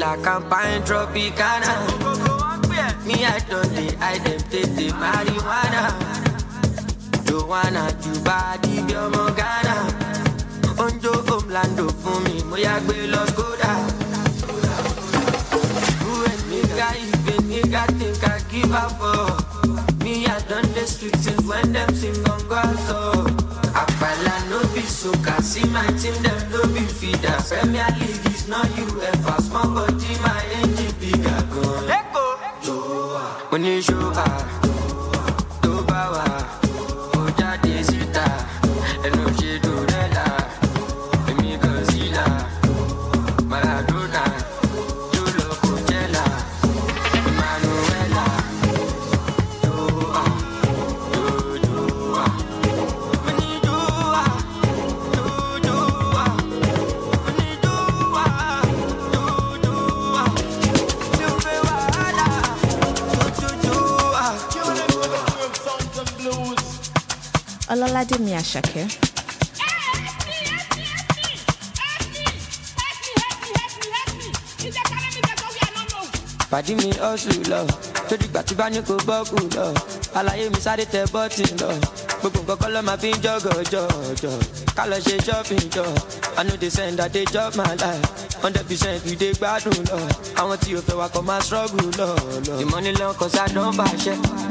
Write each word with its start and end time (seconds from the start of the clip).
la 0.00 0.16
campagne 0.16 0.82
tropicana. 0.84 1.76
Me, 3.06 3.14
I 3.24 3.38
don't 3.48 3.68
dey, 3.74 3.94
I 4.00 4.18
dem 4.18 4.40
take 4.50 4.74
the 4.76 4.88
marijuana. 5.00 5.92
Joanna, 7.26 7.90
Jubadi, 8.02 8.80
Biomo, 8.88 9.24
Ghana. 9.36 9.76
Onjo, 10.80 11.12
Omlando, 11.36 11.88
fún 12.00 12.24
mi, 12.24 12.42
mo 12.44 12.56
yá 12.56 12.78
gbé 12.80 13.06
lọ 13.12 13.22
Skoda. 13.30 13.72
Who 16.00 16.12
a 16.24 16.32
nigga, 16.48 16.88
if 16.96 17.28
a 17.28 17.42
nigga 17.42 17.84
think 17.98 18.24
I 18.24 18.38
give 18.50 18.72
up, 18.72 18.96
oh. 19.00 19.36
Me, 20.02 20.24
I 20.26 20.38
done 20.48 20.72
the 20.72 20.86
streets 20.86 21.20
since 21.24 21.44
when 21.46 21.72
them 21.72 21.94
sing 21.94 22.16
on 22.28 22.40
so. 22.88 23.12
Apala 23.80 24.36
no 24.50 24.60
be 24.74 24.80
soca, 24.80 25.40
see 25.42 25.64
my 25.68 25.86
team, 26.00 26.14
them 26.22 26.40
no 26.50 26.62
be 26.72 26.80
feeder. 26.80 27.36
Premier 27.48 27.86
League 28.00 28.26
is 28.34 28.48
not 28.48 28.66
UEFA, 28.66 29.39
small 29.70 30.29
Ọlọ́ládé 68.00 68.16
mi 68.24 68.32
Àṣàkẹ́. 68.40 68.84
pàdí 76.50 76.74
mi 76.74 76.90
ọ̀sùn 77.10 77.38
lọ. 77.50 77.60
Tó 78.08 78.14
dìgbà 78.20 78.40
tí 78.46 78.54
bá 78.58 78.66
ní 78.72 78.80
kó 78.88 78.94
bọ́ọ̀kù 79.08 79.36
lọ. 79.56 79.66
Àlàyé 80.18 80.44
mi 80.54 80.60
sáré 80.64 80.84
tẹ 80.92 81.00
bọ́ọ̀tì 81.14 81.44
lọ. 81.60 81.70
Gbogbo 82.20 82.40
nǹkan 82.42 82.56
kọ́ 82.60 82.68
ló 82.74 82.80
máa 82.88 82.96
fi 83.02 83.08
ń 83.14 83.16
jọ́gọ̀ 83.24 83.56
jọ̀jọ̀ 83.72 84.34
ká 84.76 84.82
lọ 84.90 84.96
ṣe 85.06 85.14
shopping 85.26 85.66
jọ. 85.74 85.84
I 86.38 86.42
no 86.46 86.54
dey 86.62 86.70
send 86.76 87.00
i 87.00 87.08
dey 87.14 87.24
chop 87.32 87.52
my 87.56 87.74
life. 87.82 88.04
Hundred 88.42 88.64
percent 88.68 88.98
we 89.06 89.12
dey 89.22 89.32
gbádùn 89.38 89.78
lọ. 89.90 89.98
Àwọn 90.40 90.56
tí 90.62 90.70
o 90.78 90.80
fẹ́ 90.86 90.96
wa 91.00 91.06
kọ́ 91.14 91.22
máa 91.28 91.40
struggle 91.46 91.88
lọ 92.00 92.08
lọ. 92.46 92.54
the 92.60 92.64
money 92.72 92.92
long 93.00 93.14
cause 93.20 93.38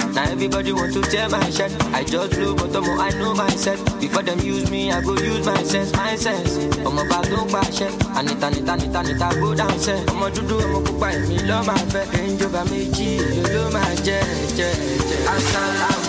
i 0.10 0.14
na 0.16 0.22
everybody 0.32 0.72
want 0.74 0.94
to 0.94 1.02
tear 1.02 1.30
my 1.30 1.50
shirt. 1.50 1.72
I 1.94 2.04
just 2.04 2.32
blow 2.36 2.56
but 2.56 2.72
ọmọ 2.74 3.00
i 3.00 3.10
know 3.20 3.34
myself. 3.36 3.80
Before 4.00 4.24
dem 4.24 4.40
use 4.40 4.70
me 4.72 4.92
i 4.92 5.02
go 5.02 5.14
use 5.14 5.46
my 5.46 5.62
sense 5.64 5.92
my 5.94 6.16
sense. 6.16 6.58
Ọmọ 6.88 7.04
bá 7.10 7.20
tó 7.30 7.38
ń 7.46 7.50
pàṣẹ 7.54 7.88
anita 8.18 8.50
nita 8.50 8.76
nita 8.76 9.02
nita 9.04 9.30
go 9.40 9.54
down 9.56 9.76
sẹ 9.86 9.96
ọmọ 10.12 10.28
dúdú 10.36 10.56
ọmọ 10.66 10.80
pupa 10.86 11.08
èmi 11.18 11.38
lọ́ 11.50 11.60
máa 11.68 11.84
fẹ́ 11.94 12.06
ẹ̀ńjọba 12.20 12.62
méjì 12.72 13.10
ló 13.36 13.44
ló 13.54 13.64
máa 13.76 13.92
jẹ́ 14.06 14.22
jẹ́ 14.58 14.72
jẹ́ 15.10 15.20
asalamu 15.34 15.90
alaikum 15.90 16.09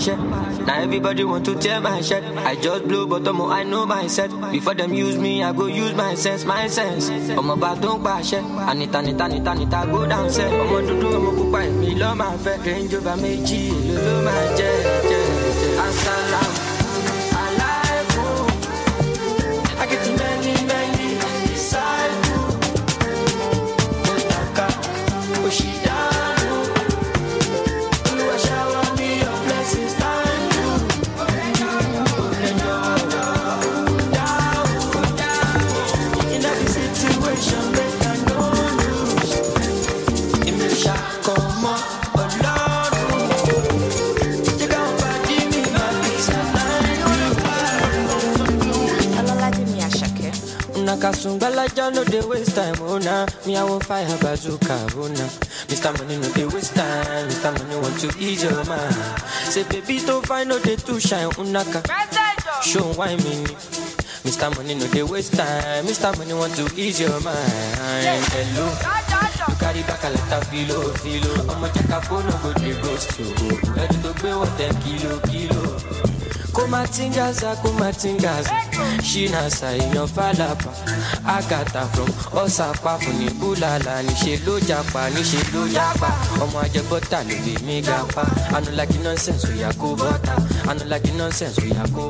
shit. 0.00 0.18
Now 0.66 0.80
everybody 0.80 1.24
want 1.24 1.44
to 1.46 1.54
tear 1.54 1.80
my 1.80 2.00
shirt. 2.00 2.24
I 2.50 2.56
just 2.56 2.84
blow 2.88 3.06
but 3.06 3.22
ọmọ 3.24 3.50
I 3.52 3.62
know 3.64 3.86
my 3.86 4.02
myself. 4.02 4.32
Before 4.52 4.74
them 4.74 4.92
use 4.94 5.18
me, 5.18 5.42
I 5.42 5.52
go 5.52 5.66
use 5.66 5.94
my 5.94 6.14
sense, 6.14 6.44
my 6.44 6.66
sense. 6.68 7.10
ọmọ 7.40 7.54
bá 7.62 7.74
tó 7.82 7.96
ń 7.98 8.02
pàṣẹ. 8.06 8.40
Anita 8.70 9.02
nita 9.02 9.28
nita 9.28 9.54
nita 9.54 9.86
go 9.92 10.06
down 10.06 10.30
set. 10.30 10.50
ọmọ 10.62 10.76
dúdú 10.88 11.08
ọmọ 11.18 11.30
pupa 11.38 11.60
èmi 11.68 11.90
lọ́ 12.00 12.14
máa 12.20 12.34
fẹ́. 12.44 12.56
Range 12.66 12.96
over 12.96 13.16
méjì 13.22 13.60
èlò 13.70 14.02
ló 14.06 14.14
my 14.26 14.42
jẹ́ 14.58 15.09
Una 51.10 51.16
kasungalaja 51.18 51.90
no 51.92 52.04
dey 52.04 52.20
waste 52.22 52.54
time, 52.54 52.76
oh 52.82 52.96
nah. 52.98 53.26
Me 53.44 53.56
I 53.56 53.64
want 53.64 53.84
fire 53.84 54.06
bazooka, 54.18 54.78
oh 54.94 55.08
nah. 55.08 55.26
Mr. 55.66 55.90
Money 55.98 56.16
no 56.18 56.28
dey 56.34 56.46
waste 56.46 56.74
time, 56.76 57.26
Mr. 57.28 57.50
Money 57.58 57.76
want 57.82 57.98
to 57.98 58.08
ease 58.16 58.44
your 58.44 58.64
mind. 58.64 58.94
Say 59.50 59.64
baby 59.64 59.98
don't 60.06 60.24
find 60.24 60.48
no 60.48 60.60
dey 60.60 60.76
too 60.76 61.00
shine, 61.00 61.28
unaka. 61.30 61.82
Oh 61.90 62.62
Show 62.62 62.92
why 62.94 63.16
me. 63.16 63.42
Mr. 64.22 64.54
Money 64.56 64.76
no 64.76 64.86
dey 64.86 65.02
waste 65.02 65.34
time, 65.34 65.84
Mr. 65.84 66.16
Money 66.16 66.32
want 66.34 66.54
to 66.54 66.70
ease 66.80 67.00
your 67.00 67.18
mind. 67.22 68.22
Hello. 68.30 68.70
You 69.48 69.56
carry 69.56 69.82
back 69.82 70.04
a 70.04 70.10
lot 70.10 70.32
of 70.32 70.46
filo, 70.46 70.92
filo. 71.02 71.50
I'ma 71.50 71.68
check 71.72 71.88
a 71.90 72.00
phone, 72.02 72.24
no 72.24 72.38
go 72.38 72.52
dey 72.54 72.80
ghost 72.82 73.18
you. 73.18 73.26
Ready 73.74 73.96
to 74.02 74.14
pay 74.14 74.32
what 74.34 74.56
ten 74.56 74.70
kilo, 74.82 75.18
kilo. 75.26 76.09
Kumatingaza 76.54 77.50
kumatingaza. 77.62 78.50
Shinasa 79.02 79.68
èèyàn 79.78 80.08
fàlàpà 80.14 80.70
àgàtà 81.36 81.82
from 81.92 82.08
ọ̀sàpàfù 82.42 83.10
ní 83.20 83.28
búlàlà 83.40 83.94
níṣẹ́ 84.06 84.40
ló 84.46 84.54
japa 84.68 85.00
níṣẹ́ 85.14 85.42
japa. 85.74 86.08
Ọmọ 86.42 86.58
ajẹbọ́tà 86.64 87.18
ló 87.28 87.34
lè 87.46 87.54
mí 87.66 87.76
gapa. 87.88 88.22
Anulagi 88.56 88.98
nonsense 89.04 89.46
òyà 89.52 89.70
kó 89.80 89.88
bọ́tà 90.00 90.34
anulagi 90.70 91.12
nonsense 91.18 91.60
òyà 91.64 91.84
kó 91.94 92.02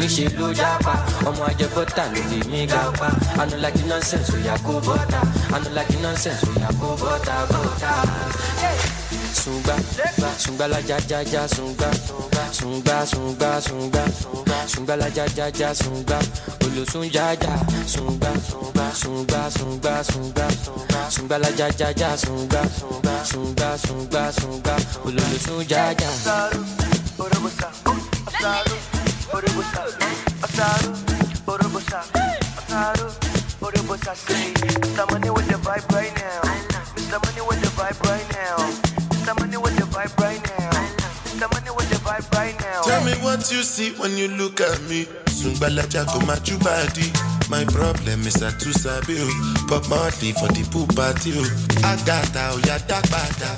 níṣẹ́ 0.00 0.28
ló 0.38 0.46
japa. 0.60 0.94
Ọmọ 1.28 1.42
ajẹbọ́tà 1.50 2.04
ló 2.14 2.20
lè 2.30 2.38
mí 2.50 2.60
gapa. 2.72 3.08
Anulagi 3.42 3.82
nonsense 3.90 4.32
òyà 4.36 4.54
kó 4.66 4.72
bọ́tà 4.86 5.20
anulagi 5.56 5.96
nonsense 6.04 6.44
òyà 6.50 6.68
kó 6.80 6.88
bọ́tà 7.02 7.34
bọ́tà. 7.52 7.92
Sungba, 9.32 9.76
sungba 10.38 10.66
la 10.68 10.78
ja 10.80 10.98
ja 11.08 11.20
ja 11.22 11.48
sungba, 11.48 11.90
sungba 12.52 13.06
sungba 13.06 13.60
sungba, 13.60 14.04
sungba 14.66 14.96
la 14.96 15.08
ja 15.08 15.26
ja 15.36 15.48
ja 15.48 15.74
sungba, 15.74 16.18
olosun 16.64 17.10
ja 17.12 17.32
ja 17.32 17.58
sungba, 17.86 18.32
sungba 18.94 19.50
sungba 19.50 20.02
sungba, 20.04 20.48
sungba 21.10 21.38
la 21.38 21.48
ja 21.56 21.68
ja 21.78 21.90
ja 21.96 22.16
sungba, 22.16 22.62
sungba 23.24 23.78
sungba 23.78 24.32
sungba, 24.32 24.76
olosun 25.04 25.64
ja 25.68 25.92
ja. 25.92 26.10
Mr. 34.98 35.12
Money 35.12 35.30
with 35.30 35.36
the 35.36 35.37
vibe 35.37 35.37
what 43.48 43.56
you 43.56 43.62
see 43.62 43.92
when 43.92 44.16
you 44.16 44.28
look 44.28 44.60
at 44.60 44.80
me. 44.88 45.04
Sungbalaja 45.26 46.04
go 46.12 46.20
my 46.26 46.36
body. 46.60 47.08
My 47.48 47.64
problem 47.64 48.26
is 48.26 48.42
I 48.42 48.50
too 48.58 48.72
sabi 48.72 49.16
o. 49.20 49.28
Pop 49.68 49.88
Marley 49.88 50.32
for 50.32 50.48
the 50.52 50.66
pool 50.70 50.86
party 50.88 51.32
oh. 51.34 51.40
o. 51.40 51.88
Agata 51.88 52.52
o 52.52 52.58
ya 52.66 52.78
dagbada. 52.84 53.48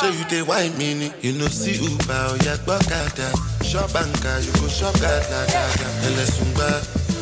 Show 0.00 0.08
you 0.08 0.24
the 0.30 0.44
wine 0.48 0.76
mini, 0.78 1.12
you 1.20 1.32
know 1.32 1.48
see 1.48 1.76
Uber 1.76 2.32
o 2.32 2.36
ya 2.44 2.56
gbọ́kada. 2.64 3.28
Shop 3.64 3.90
anka, 3.90 4.40
you 4.44 4.52
go 4.60 4.68
shop 4.68 4.94
gada 4.94 5.44
gada. 5.44 5.88
Ele 6.06 6.24
sungba, 6.26 6.80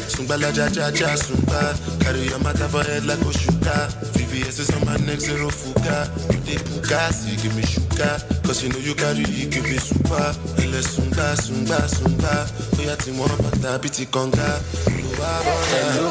sungba 0.09 0.37
la 0.41 0.51
ja 0.53 0.69
ja 0.69 0.91
ja 0.91 1.17
sungba. 1.17 1.75
Carry 2.01 2.29
your 2.29 2.39
matter 2.39 2.69
for 2.69 2.85
head 2.85 3.05
like 3.05 3.19
Oshuka. 3.21 3.91
VVS 4.35 4.59
is 4.59 4.71
on 4.75 4.85
my 4.85 4.97
neck, 5.07 5.21
zero 5.21 5.49
fuga. 5.49 6.11
You 6.33 6.41
dey 6.43 6.59
puka, 6.59 7.13
see 7.13 7.37
give 7.39 7.55
me 7.55 7.63
sugar. 7.63 8.19
Cause 8.43 8.63
you 8.65 8.69
know 8.71 8.79
you 8.79 8.95
carry, 8.95 9.23
you 9.31 9.47
give 9.49 9.63
me 9.63 9.79
super. 9.79 10.35
Ele 10.59 10.83
sungba, 10.83 11.37
sungba, 11.39 11.79
sungba. 11.87 12.51
Oya 12.81 12.97
ti 12.97 13.13
mo 13.13 13.27
bata 13.39 13.79
biti 13.79 14.07
konga. 14.07 14.59
Olúwa 14.91 15.31
bọ̀dá. 15.47 15.79
Hello. 15.95 16.11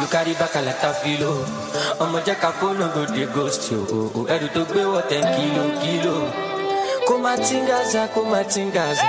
You 0.00 0.06
carry 0.08 0.34
back 0.34 0.54
a 0.56 0.60
lot 0.62 0.84
of 0.84 0.96
filo. 1.02 1.46
Ọmọ 2.02 2.18
jẹ́ 2.26 2.36
ká 2.42 2.50
fóònù 2.60 2.86
go 2.94 3.06
dey 3.14 3.26
ghost 3.34 3.70
yo. 3.72 3.78
o, 3.96 4.10
o. 4.18 4.20
Ẹrù 4.26 4.48
tó 4.54 4.64
gbé 4.66 4.82
wọ̀ 4.92 5.02
ten 5.08 5.22
kilo 5.36 5.64
kilo. 5.80 6.45
Kó 7.06 7.18
má 7.18 7.36
tingaza, 7.36 8.08
kó 8.14 8.22
má 8.24 8.42
tingaza. 8.44 9.02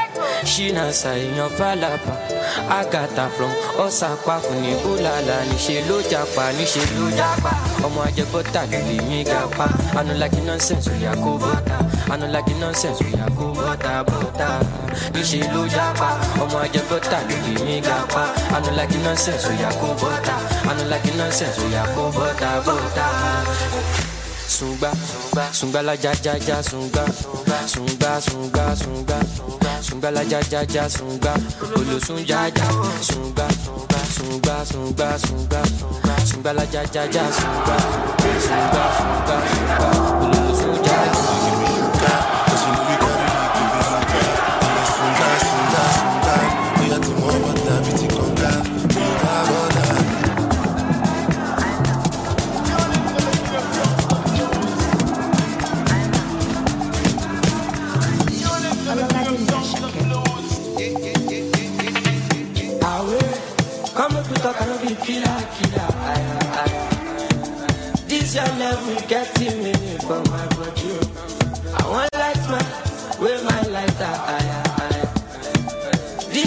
Ṣínà 0.46 0.86
ṣàìyàn 1.02 1.50
fàlàpà. 1.58 2.14
Agatha 2.80 3.26
from 3.36 3.52
ọ̀sàpá 3.86 4.36
fún 4.44 4.62
ní 4.62 4.72
bólàlà. 4.84 5.38
Níṣe 5.50 5.76
ló 5.90 5.98
japa, 6.12 6.44
níṣe 6.58 6.82
ló 6.98 7.06
japa. 7.18 7.52
Ọmọ 7.86 8.00
ajẹbọ́tà 8.08 8.62
lè 8.72 8.80
lè 8.90 8.98
mí 9.10 9.24
gapa. 9.24 9.66
Anulagi 10.00 10.42
nonsense 10.48 10.90
oya 10.94 11.14
kó 11.24 11.32
bọ́tà. 11.44 11.78
Anulagi 12.14 12.54
nonsense 12.62 13.04
oya 13.10 13.26
kó 13.38 13.46
bọ́tà 13.58 13.94
bọ́tà. 14.10 14.48
Níṣe 15.14 15.40
ló 15.54 15.62
japa. 15.76 16.10
Ọmọ 16.44 16.58
ajẹbọ́tà 16.66 17.18
lè 17.30 17.36
lè 17.46 17.54
mí 17.66 17.76
gapa. 17.88 18.24
Anulagi 18.56 18.98
nonsense 19.06 19.46
oya 19.52 19.70
kó 19.82 19.88
bọ́tà. 20.02 20.36
Anulagi 20.70 21.12
nonsense 21.20 21.60
oya 21.66 21.84
kó 21.96 22.04
bọ́tà 22.18 22.50
bọ́tà 22.66 23.08
sungba 24.48 24.92
sungba 25.52 25.82
la 25.82 25.94
ja 25.96 26.12
ja 26.24 26.36
ja 26.38 26.64
sungba 26.64 27.06
sungba 27.68 28.22
sungba 28.22 28.76
sungba 28.76 29.20
sungba 29.82 30.12
la 30.12 30.22
ja 30.24 30.40
ja 30.52 30.64
ja 30.64 30.90
sungba 30.90 31.34
olosun 31.76 32.26
ja 32.26 32.48
ja. 32.48 32.68
Sungba 33.02 33.48
sungba 34.16 34.66
sungba 34.66 35.18
sungba 35.20 35.62
sungba 36.26 36.54
la 36.54 36.64
ja 36.72 36.82
ja 36.94 37.04
ja 37.06 37.26
sungba 37.32 37.76
sungba 38.48 38.84
sungba 38.98 39.36
sungba 39.52 39.88
olosun 40.24 40.76
ja 40.86 41.00
ja. 41.06 41.47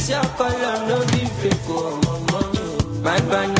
This 0.00 0.08
your 0.08 0.24
color, 0.38 0.88
no 0.88 0.98
be 1.12 1.26
fake, 1.40 1.68
oh, 1.68 2.00
my 2.06 2.16
mommy. 2.32 3.02
My 3.02 3.59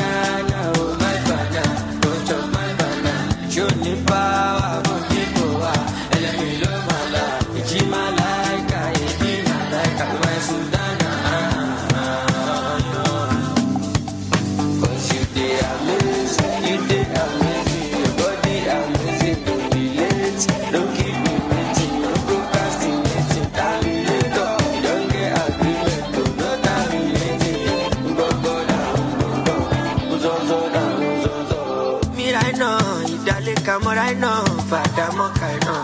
iná, 34.13 34.31
fàdà 34.69 35.05
mọ́ka 35.17 35.47
iná. 35.57 35.75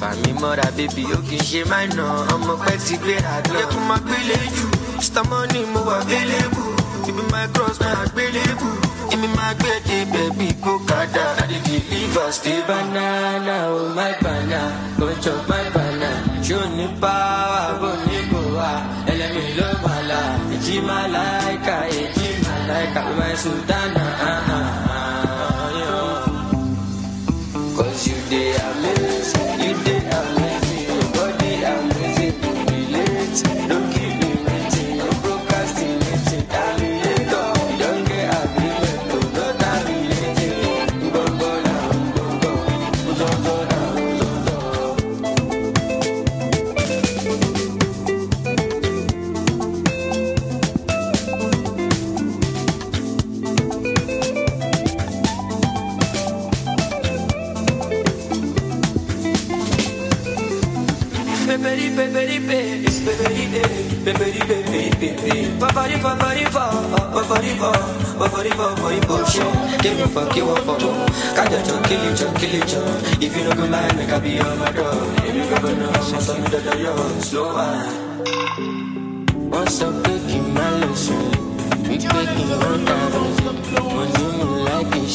Fàmí 0.00 0.30
mọ́ra 0.42 0.66
bébí 0.76 1.02
ó 1.16 1.18
kì 1.28 1.36
í 1.42 1.46
ṣe 1.50 1.60
máa 1.70 1.86
ná, 1.98 2.06
ọmọ 2.34 2.52
pẹ́ 2.64 2.76
ti 2.84 2.94
gbéra 3.02 3.34
gan. 3.44 3.56
Yẹ 3.58 3.64
kó 3.72 3.78
máa 3.88 4.00
gbélé 4.06 4.38
jù, 4.56 4.66
Mr. 4.98 5.22
Money 5.30 5.64
mo 5.72 5.80
wà 5.88 5.96
available. 6.02 6.74
Ibi 7.08 7.22
my 7.32 7.46
cross 7.54 7.76
máa 7.84 8.04
gbélébù. 8.12 8.68
Èmi 9.12 9.28
máa 9.36 9.52
gbé 9.60 9.72
dé 9.88 9.98
bẹ̀bí 10.12 10.46
kó 10.64 10.72
kàdá. 10.88 11.24
I 11.42 11.46
dey 11.50 11.60
deliver 11.66 12.28
stay 12.38 12.58
banana 12.68 13.56
o 13.68 13.76
oh 13.76 13.88
my 13.96 14.12
banana. 14.22 14.60
Go 14.98 15.06
chop 15.22 15.40
my 15.50 15.64
banana. 15.74 16.10
Ṣé 16.46 16.54
o 16.56 16.64
ní 16.76 16.86
power 17.02 17.68
bó 17.80 17.90
ní 18.06 18.18
kò 18.30 18.40
wá? 18.56 18.70
Ẹlẹ́mi 19.12 19.44
ló 19.58 19.68
máa 19.84 20.00
la. 20.10 20.20
Èjì 20.54 20.76
máa 20.88 21.06
láìka, 21.14 21.76
èjì 22.00 22.28
máa 22.44 22.60
láìka. 22.68 23.00
My 23.18 23.32
sultana. 23.42 24.04
ah, 24.28 24.83
If 73.20 73.36
you 73.36 73.44
no 73.44 73.54
go 73.54 73.66
mind, 73.68 73.96
make 73.96 74.10
I 74.10 74.18
be 74.18 74.38
on 74.38 74.58
my 74.58 74.70
you 75.34 75.44
go 75.48 75.74
know, 75.74 75.88
I'm 75.88 76.20
something 76.20 76.50
that 76.50 76.78
yo 76.78 76.94
slow 77.20 77.54
one. 77.54 79.50
Once 79.50 79.80
I'm 79.82 80.02
taking 80.02 80.52
my 80.52 80.70
lesson, 80.80 81.30
we 81.88 81.96
taking 81.98 82.50
one 82.50 82.84
thousand. 82.84 83.56
When 83.96 84.10
you 84.20 84.28
like 84.64 84.94
a 84.94 85.08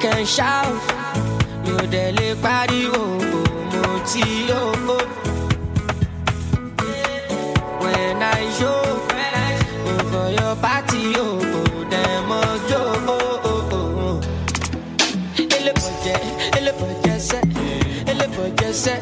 can 0.00 0.24
shout, 0.24 0.66
mi 1.64 1.70
ò 1.72 2.34
pariwo, 2.42 3.02
mo 3.72 4.00
ti. 4.08 4.24
When 7.82 8.22
I 8.22 8.40
show, 8.58 8.82
mo 9.84 9.94
for 10.10 10.28
your 10.38 10.54
party, 10.56 11.02
o, 11.16 11.38
dem 11.90 12.28
mọ 12.28 12.40
jó. 12.68 12.82
Elébọ̀jẹ̀, 15.56 16.20
elébọ̀jẹ̀ 16.58 17.18
sẹ́, 17.28 17.42
elébọ̀jẹ̀ 18.10 18.72
sẹ́, 18.82 18.98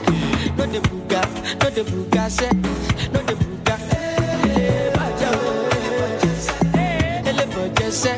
no 0.56 0.64
dey 0.72 0.80
buga, 0.88 1.20
no 1.60 1.68
dey 1.76 1.84
buga 1.90 2.24
sẹ́, 2.38 2.50
no 3.12 3.20
dey 3.28 3.36
buga. 3.42 3.76
O, 5.28 5.42
elébọ̀jẹ̀ 7.30 7.90
sẹ́, 8.02 8.16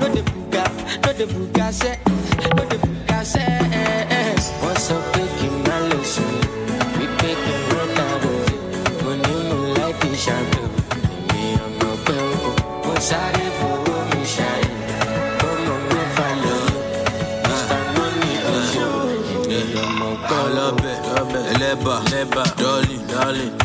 no 0.00 0.06
dey 0.14 0.24
buga, 0.30 0.64
no 1.04 1.10
dey 1.18 1.26
buga 1.34 1.66
sẹ́, 1.80 1.94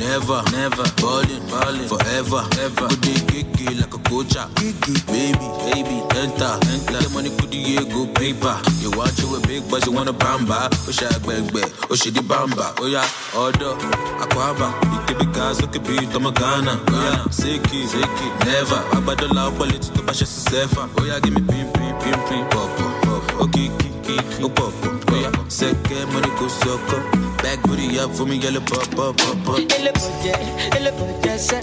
never, 0.06 0.42
never, 0.52 0.86
balling, 1.02 1.42
balling, 1.50 1.88
forever, 1.90 2.42
ever. 2.62 2.88
Good 2.88 3.02
day, 3.02 3.22
kiki 3.26 3.74
like 3.76 3.94
a 3.94 4.00
coacha, 4.06 4.46
baby, 4.56 4.94
baby, 5.10 5.98
enter, 6.22 6.54
enter. 6.70 7.00
The 7.02 7.10
money 7.14 7.30
could 7.38 7.54
you 7.54 7.86
go 7.90 8.06
paper. 8.14 8.56
You 8.82 8.92
watch 8.94 9.18
you 9.20 9.36
a 9.36 9.40
big 9.48 9.66
boss, 9.70 9.86
you 9.86 9.92
wanna 9.92 10.14
bamba. 10.14 10.70
Oh, 10.70 10.92
shag 10.92 11.18
bang 11.26 11.48
bang, 11.50 11.70
oh, 11.90 11.96
shit, 11.96 12.14
the 12.14 12.22
bamba. 12.22 12.74
Oh, 12.80 12.88
yeah, 12.88 13.06
order, 13.34 13.74
aquaba. 14.22 14.70
You 14.94 15.02
could 15.08 15.18
be 15.20 15.26
gas, 15.34 15.62
you 15.62 15.68
could 15.68 15.84
be 15.84 15.98
Tomagana. 16.14 16.78
Oh, 16.78 17.04
yeah, 17.06 17.26
siki, 17.34 17.86
siki, 17.90 18.28
never. 18.46 18.80
I 18.94 19.00
bad 19.02 19.18
the 19.20 19.34
loud 19.34 19.58
politics 19.58 19.90
to 19.90 20.02
bash 20.04 20.22
a 20.22 20.26
sefa. 20.26 20.90
Oh, 21.00 21.06
yeah, 21.06 21.20
give 21.20 21.34
me 21.34 21.42
pim, 21.42 21.72
pim, 21.74 21.94
pim, 22.00 22.20
pim, 22.30 22.46
pop, 22.54 22.70
pop. 22.78 23.24
Oh, 23.42 23.50
kiki, 23.52 23.90
kiki, 24.04 24.44
oh, 24.44 24.50
pop. 24.50 24.74
Oh, 25.10 25.20
yeah, 25.20 25.32
second 25.48 26.14
money 26.14 26.30
go 26.38 26.48
sucker. 26.48 27.25
Back 27.46 27.62
booty 27.62 28.00
up 28.00 28.10
for 28.10 28.26
me, 28.26 28.38
yellow 28.38 28.60
pop, 28.62 28.90
pop, 28.96 29.16
pop, 29.18 29.38
pop. 29.46 29.60
Ele 29.60 29.92
boje, 29.94 30.34
ele 30.76 30.92
boje 30.98 31.38
se, 31.38 31.58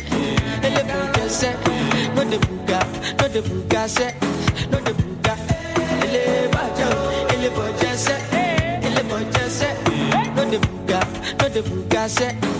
ele 0.62 0.82
boje 0.86 1.28
se, 1.28 1.50
no 2.14 2.24
de 2.24 2.38
buga, 2.38 2.78
no 3.18 3.28
de 3.28 3.40
buga 3.42 3.88
se, 3.88 4.14
no 4.70 4.80
de 4.80 4.92
buga. 4.92 5.36
Ele 6.04 6.48
boje, 6.54 6.86
ele 7.34 7.50
boje 7.50 7.96
se, 7.96 8.14
ele 8.86 9.02
boje 9.08 9.50
se, 9.50 9.66
no 10.36 10.42
de 10.50 10.58
de 11.50 11.60
de. 11.60 12.52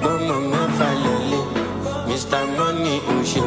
Gbọ́mọ 0.00 0.36
mẹ́fà 0.50 0.88
lélẹ̀, 1.02 1.44
Mr. 2.08 2.42
Money 2.56 2.98
ń 3.16 3.20
ṣe. 3.30 3.42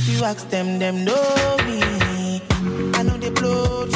If 0.00 0.08
you 0.08 0.24
ask 0.24 0.48
them, 0.48 0.78
them 0.78 1.04
know 1.04 1.56
me. 1.66 2.40
I 2.94 3.02
know 3.02 3.16
they 3.18 3.30
blow 3.30 3.86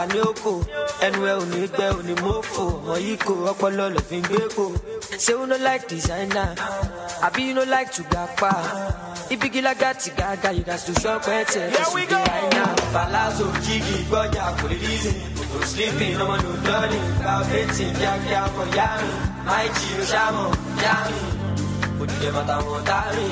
ọ̀tá 0.00 0.06
ní 0.12 0.18
òkò 0.30 0.52
ẹnu 1.06 1.20
ẹ 1.30 1.34
ò 1.40 1.44
ní 1.52 1.60
gbẹ 1.74 1.86
ò 1.98 2.00
ní 2.06 2.14
mọ́fò 2.24 2.62
ọmọ 2.76 2.94
yìí 3.04 3.16
kò 3.26 3.32
ọpọlọ 3.50 3.84
lọ 3.94 4.00
fi 4.08 4.16
ń 4.20 4.22
gbé 4.28 4.40
kò 4.56 4.64
ṣé 5.24 5.32
you 5.38 5.46
no 5.50 5.56
like 5.66 5.84
designer? 5.88 6.50
Àbí 7.26 7.40
you 7.48 7.54
no 7.54 7.64
like 7.74 7.90
to 7.96 8.02
gba 8.10 8.22
pa? 8.40 8.52
Ibigilaga 9.34 9.90
ti 10.00 10.10
gàgà 10.18 10.50
you 10.56 10.62
gats 10.68 10.84
to 10.86 10.92
shop 11.00 11.22
ẹtẹ 11.38 11.62
ẹsùn 11.80 12.04
dé 12.10 12.18
àìná 12.36 12.64
palazzo 12.94 13.46
jígì 13.64 13.96
gbọjà 14.08 14.44
kò 14.58 14.64
lè 14.70 14.76
reason 14.84 15.16
kò 15.52 15.58
sleeping 15.70 16.16
ọmọ 16.22 16.36
no 16.44 16.50
dọ́ọ̀lì 16.66 16.98
gba 17.20 17.34
bẹ́tì 17.50 17.84
kíákíá 17.98 18.42
kọ 18.56 18.62
yá 18.76 18.88
mi. 19.00 19.10
Máì 19.46 19.66
jí 19.76 19.88
ló 19.98 20.04
ṣàmọ̀ 20.12 20.48
yá 20.84 20.94
mi. 21.08 21.18
Òdìdẹ 22.00 22.28
bàtà 22.36 22.56
wọn 22.66 22.80
tá 22.88 22.98
mi. 23.16 23.26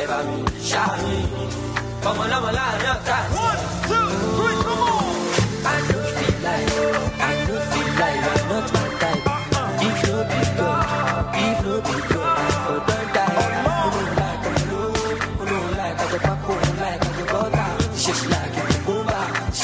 Ẹ 0.00 0.02
bá 0.10 0.18
mi 0.28 0.36
ṣá 0.70 0.82
mi. 1.02 1.16
Ọmọ 2.08 2.22
láàrin 2.58 2.92
ọ̀tá. 2.96 3.16
I 3.32 3.69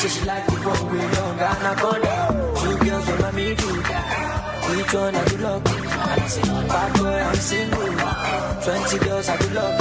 ṣé 0.07 0.13
ṣe 0.15 0.25
like 0.31 0.47
ìbò 0.55 0.73
òwe 0.83 1.01
lọ́ngà 1.17 1.47
anaconda. 1.55 2.15
Two 2.61 2.75
girls 2.85 3.09
on 3.13 3.19
my 3.23 3.31
middle, 3.39 3.77
which 4.69 4.95
one 4.95 5.17
I 5.17 5.25
do? 5.31 5.37
I 5.47 6.15
I 6.15 6.29
say, 6.35 6.49
bad 6.71 6.91
boy, 6.97 7.21
I'm 7.29 7.39
single. 7.49 7.93
20 8.63 8.99
girls, 9.05 9.29
I 9.29 9.37
do 9.43 9.49
love. 9.57 9.77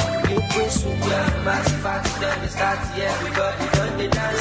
Soup, 0.75 0.97
yeah, 1.09 1.43
massive 1.45 1.81
party, 1.83 2.11
done 2.21 2.39
the 2.41 2.47
start, 2.55 2.79
yeah, 2.97 3.13
everybody 3.15 3.65
done 3.75 3.97
the 3.99 4.07
dance. 4.15 4.39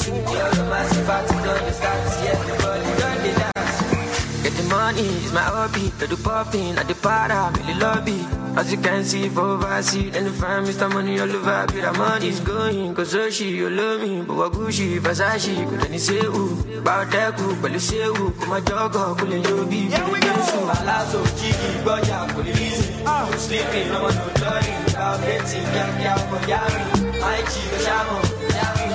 Soup, 0.00 0.26
yeah, 0.34 0.70
massive 0.72 1.06
party, 1.06 1.34
done 1.46 1.64
the 1.66 1.72
start, 1.78 2.00
yeah, 2.24 2.40
everybody 2.40 2.90
done 3.02 3.18
the 3.24 3.32
dance. 3.40 4.42
Get 4.42 4.54
the 4.58 4.64
money, 4.74 5.08
it's 5.24 5.32
my 5.34 5.46
hobby. 5.54 5.92
To 5.98 6.06
do 6.06 6.16
popping 6.16 6.78
at 6.80 6.86
the 6.88 6.94
para, 6.94 7.52
really 7.56 7.74
lobby. 7.84 8.45
As 8.56 8.72
you 8.72 8.78
can 8.78 9.04
see, 9.04 9.28
for 9.28 9.42
overseas, 9.42 10.16
and 10.16 10.26
the 10.26 10.30
fam, 10.30 10.64
Mr. 10.64 10.90
Money 10.90 11.20
all 11.20 11.30
over. 11.30 11.66
Be 11.72 11.80
the 11.80 11.92
money's 11.92 12.40
going, 12.40 12.94
cause 12.94 13.10
so 13.10 13.28
she, 13.28 13.50
you 13.50 13.68
love 13.68 14.00
me. 14.00 14.22
But 14.22 14.36
what 14.36 14.52
Gucci, 14.52 14.98
Versace, 14.98 15.68
could 15.68 15.84
any 15.84 15.98
say 15.98 16.24
who? 16.24 16.56
About 16.78 17.10
that, 17.10 17.36
but 17.60 17.70
you 17.70 17.78
say 17.78 18.02
who? 18.04 18.30
Come 18.30 18.48
my 18.48 18.60
dog, 18.60 18.94
cool 18.94 19.30
and 19.30 19.44
you 19.46 19.66
be. 19.66 19.80
Here 19.92 20.08
we 20.10 20.20
go. 20.20 20.32
Palazzo, 20.72 21.22
Jiggy, 21.36 21.70
Boya, 21.84 22.28
cool 22.32 22.46
and 22.48 22.58
easy. 22.58 22.94
Ah. 23.04 23.28
I'm 23.30 23.38
sleeping, 23.38 23.88
no 23.88 24.02
one 24.04 24.14
no 24.14 24.24
dirty. 24.40 24.72
I'm 24.96 25.20
betting, 25.20 25.62
yeah, 25.76 26.00
yeah, 26.00 26.16
for 26.28 26.40
Yami. 26.48 27.20
My 27.20 27.36
chica, 27.52 27.78
Shamo, 27.84 28.16
Yami. 28.56 28.86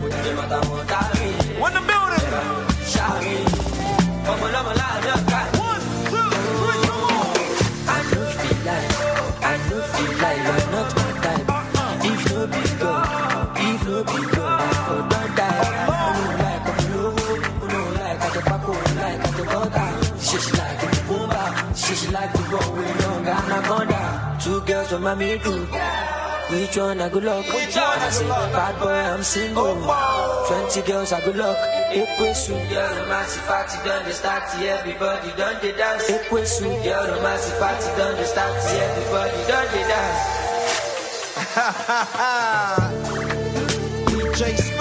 Put 0.00 0.12
the 0.12 0.32
matter 0.34 0.64
on. 0.64 1.60
When 1.60 1.72
the 1.74 1.82
building. 1.88 2.24
Shami. 2.88 3.34
Come 4.24 4.42
on, 4.42 4.54
I'm 4.54 4.66
alive, 4.66 4.77
Two 24.98 25.04
girls 25.04 25.04
with 25.04 25.04
my 25.04 25.14
middle. 25.14 25.60
Which 26.50 26.76
one 26.76 27.00
I 27.00 27.08
good 27.08 27.22
luck? 27.24 27.46
Which 27.46 27.76
one 27.76 27.98
I 27.98 28.10
say 28.10 28.26
bad 28.26 28.78
boy 28.80 28.88
I'm 28.88 29.22
single. 29.22 29.76
Oh, 29.78 30.44
Twenty 30.48 30.82
girls 30.90 31.12
I 31.12 31.20
good 31.24 31.36
luck. 31.36 31.56
April 31.90 32.34
soon, 32.34 32.68
girl, 32.68 32.94
the 32.94 33.06
massive 33.06 33.46
party 33.46 33.76
done 33.84 34.04
the 34.04 34.12
start. 34.12 34.42
Everybody 34.56 35.30
done 35.36 35.56
the 35.60 35.72
dance. 35.72 36.10
April 36.10 36.44
soon, 36.44 36.82
girl, 36.82 37.06
the 37.06 37.20
massive 37.22 37.58
party 37.60 37.86
done 37.96 38.16
the 38.16 38.24
start. 38.24 38.56
Everybody 38.56 39.46
done 39.46 39.68
the 39.72 39.82
dance. 39.88 40.20
DJ 44.08 44.56
Spinall. 44.56 44.58
Ọlọ́lá 44.58 44.77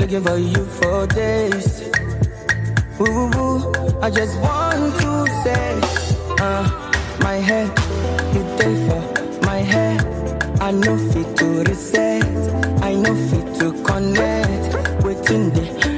looking 0.00 0.24
for 0.24 0.38
you 0.38 0.64
for 0.78 1.06
days. 1.08 1.82
Ooh, 3.00 3.30
ooh. 3.36 4.00
I 4.00 4.10
just 4.10 4.34
want 4.40 4.98
to 5.02 5.26
say, 5.44 5.80
uh, 6.40 6.64
my 7.20 7.34
head, 7.34 7.68
you 8.34 8.42
there 8.56 8.78
for 8.88 9.44
my 9.44 9.58
head. 9.58 10.00
I 10.60 10.70
know 10.70 10.96
fit 11.12 11.36
to 11.38 11.46
reset, 11.64 12.24
I 12.82 12.94
know 12.94 13.14
fit 13.28 13.46
to 13.60 13.72
connect. 13.84 15.04
Waiting 15.04 15.50
there, 15.50 15.89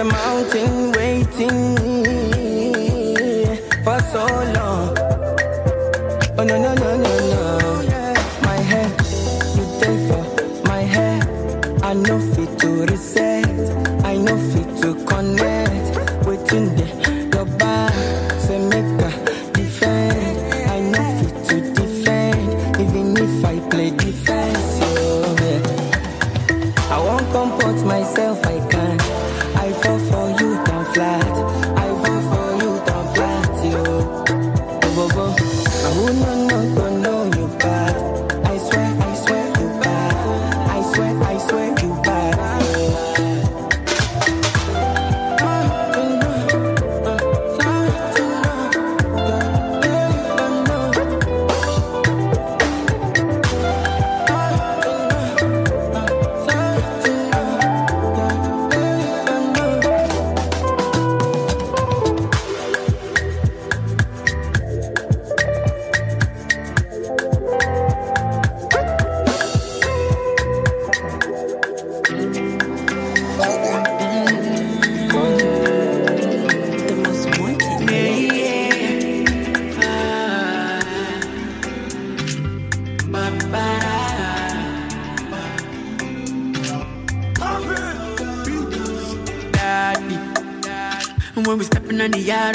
the 0.00 0.04
mountain 0.06 0.92
waiting 0.92 1.99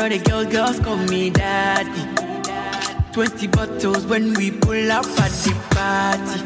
the 0.09 0.33
all 0.33 0.45
the 0.45 0.51
girls, 0.51 0.75
girls 0.75 0.79
call 0.79 0.97
me 0.97 1.29
daddy. 1.29 2.03
Twenty 3.11 3.47
bottles 3.47 4.05
when 4.05 4.33
we 4.33 4.51
pull 4.51 4.91
up 4.91 5.05
at 5.05 5.31
the 5.43 5.53
party. 5.71 6.41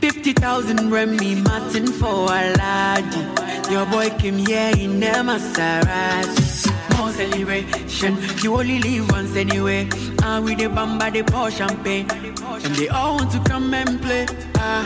Fifty 0.00 0.32
thousand 0.32 0.90
Remy 0.90 1.36
Martin 1.36 1.86
for 1.86 2.26
a 2.26 2.52
laddie. 2.56 3.70
Your 3.70 3.86
boy 3.86 4.10
came 4.18 4.38
here 4.38 4.72
in 4.76 5.00
the 5.00 5.06
Maserati. 5.06 6.98
More 6.98 7.12
celebration. 7.12 8.18
You 8.42 8.56
only 8.56 8.80
live 8.80 9.10
once 9.12 9.36
anyway. 9.36 9.88
And 10.22 10.44
with 10.44 10.58
the 10.58 10.64
bamba, 10.64 11.12
they 11.12 11.22
pour 11.22 11.50
champagne. 11.50 12.10
And 12.10 12.74
they 12.74 12.88
all 12.88 13.16
want 13.16 13.30
to 13.32 13.40
come 13.40 13.72
and 13.72 14.00
play. 14.02 14.26
Ah, 14.56 14.84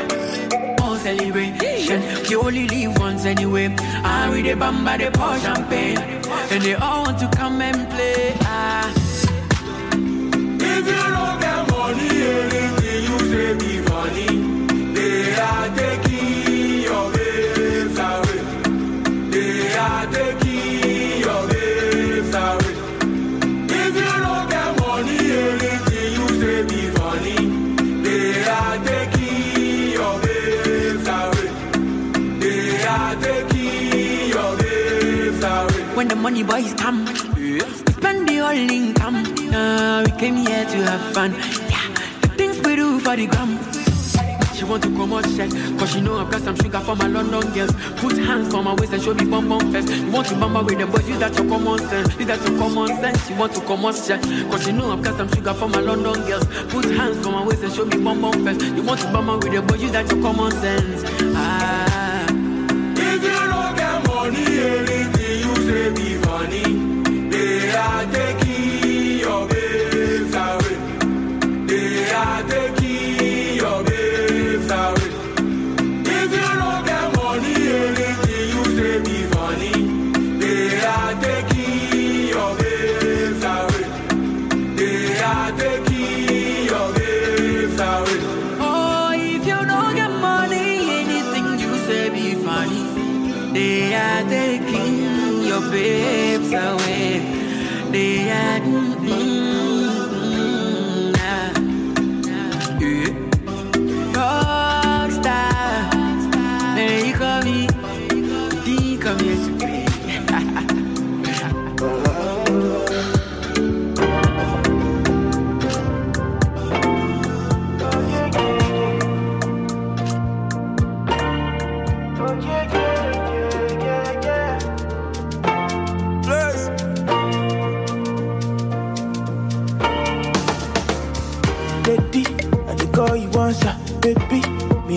more 0.80 0.98
celebration. 0.98 2.02
You 2.30 2.42
only 2.42 2.68
live 2.68 2.98
once 2.98 3.24
anyway. 3.24 3.74
And 3.78 4.32
with 4.32 4.44
the 4.44 4.52
bamba, 4.52 4.98
they 4.98 5.10
pour 5.10 5.38
champagne. 5.38 6.15
And 6.50 6.62
they 6.62 6.74
all 6.74 7.02
want 7.04 7.18
to 7.18 7.28
come 7.36 7.60
and 7.60 7.88
play. 7.90 8.34
Ah. 8.42 8.90
If 10.48 10.86
you 10.92 11.02
don't 11.16 11.40
get 11.40 11.70
money, 11.70 12.10
anything 12.40 13.04
you 13.08 13.18
say 13.30 13.54
be 13.58 13.72
funny. 13.88 14.30
They 14.94 15.34
are 15.34 15.68
the 36.36 36.42
boys 36.42 36.74
come, 36.74 37.04
we 37.34 37.60
spend 37.92 38.28
the 38.28 38.36
whole 38.36 38.50
income. 38.50 39.16
Uh, 39.54 40.04
we 40.04 40.10
came 40.20 40.36
here 40.36 40.66
to 40.66 40.76
have 40.84 41.14
fun. 41.14 41.32
Yeah, 41.32 41.88
the 42.20 42.28
things 42.36 42.60
we 42.60 42.76
do 42.76 43.00
for 43.00 43.16
the 43.16 43.26
gram. 43.26 43.58
She 44.54 44.64
want 44.64 44.82
to 44.82 44.90
come 44.94 45.14
out 45.14 45.24
check, 45.36 45.50
cause 45.78 45.92
she 45.92 46.00
know 46.02 46.18
I've 46.18 46.30
got 46.30 46.42
some 46.42 46.56
sugar 46.56 46.80
for 46.80 46.94
my 46.96 47.06
London 47.06 47.40
girls. 47.54 47.72
Put 47.96 48.18
hands 48.18 48.52
on 48.52 48.64
my 48.64 48.74
waist 48.74 48.92
and 48.92 49.02
show 49.02 49.14
me 49.14 49.24
bum 49.24 49.48
bum 49.48 49.72
fest. 49.72 49.88
You 49.88 50.10
want 50.10 50.28
to 50.28 50.34
bamba 50.34 50.64
with 50.64 50.78
the 50.78 50.86
boys, 50.86 51.08
use 51.08 51.18
that 51.20 51.34
your 51.38 51.48
common 51.48 51.78
sense. 51.88 52.14
Use 52.16 52.26
that 52.26 52.46
your 52.46 52.58
common 52.58 52.88
sense. 53.00 53.26
She 53.26 53.34
want 53.34 53.54
to 53.54 53.60
come 53.62 53.86
out 53.86 53.94
check, 54.06 54.20
cause 54.50 54.64
she 54.64 54.72
know 54.72 54.92
I've 54.92 55.02
got 55.02 55.16
some 55.16 55.28
sugar 55.32 55.54
for 55.54 55.68
my 55.68 55.80
London 55.80 56.20
girls. 56.26 56.44
Put 56.68 56.84
hands 56.84 57.24
on 57.26 57.32
my 57.32 57.46
waist 57.46 57.62
and 57.62 57.72
show 57.72 57.86
me 57.86 57.96
bum 58.02 58.20
bum 58.20 58.44
fest. 58.44 58.60
You 58.60 58.82
want 58.82 59.00
to 59.00 59.06
bamba 59.06 59.42
with 59.42 59.52
the 59.52 59.62
boys, 59.62 59.82
use 59.82 59.92
that 59.92 60.10
your 60.10 60.20
common 60.20 60.50
sense. 60.52 61.02
Ah. 61.34 62.05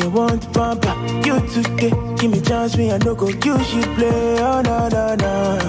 Want 0.10 0.44
to 0.44 0.50
bump 0.50 0.84
ah. 0.88 0.96
you 1.26 1.40
today. 1.50 1.92
Give 2.18 2.32
me 2.32 2.42
chance, 2.42 2.76
me 2.78 2.92
I 2.92 2.98
no 3.00 3.16
go 3.16 3.28
You 3.28 3.64
should 3.64 3.90
play. 3.96 4.40
Oh 4.40 4.62
no 4.62 4.88
no 4.90 5.16
no. 5.16 5.60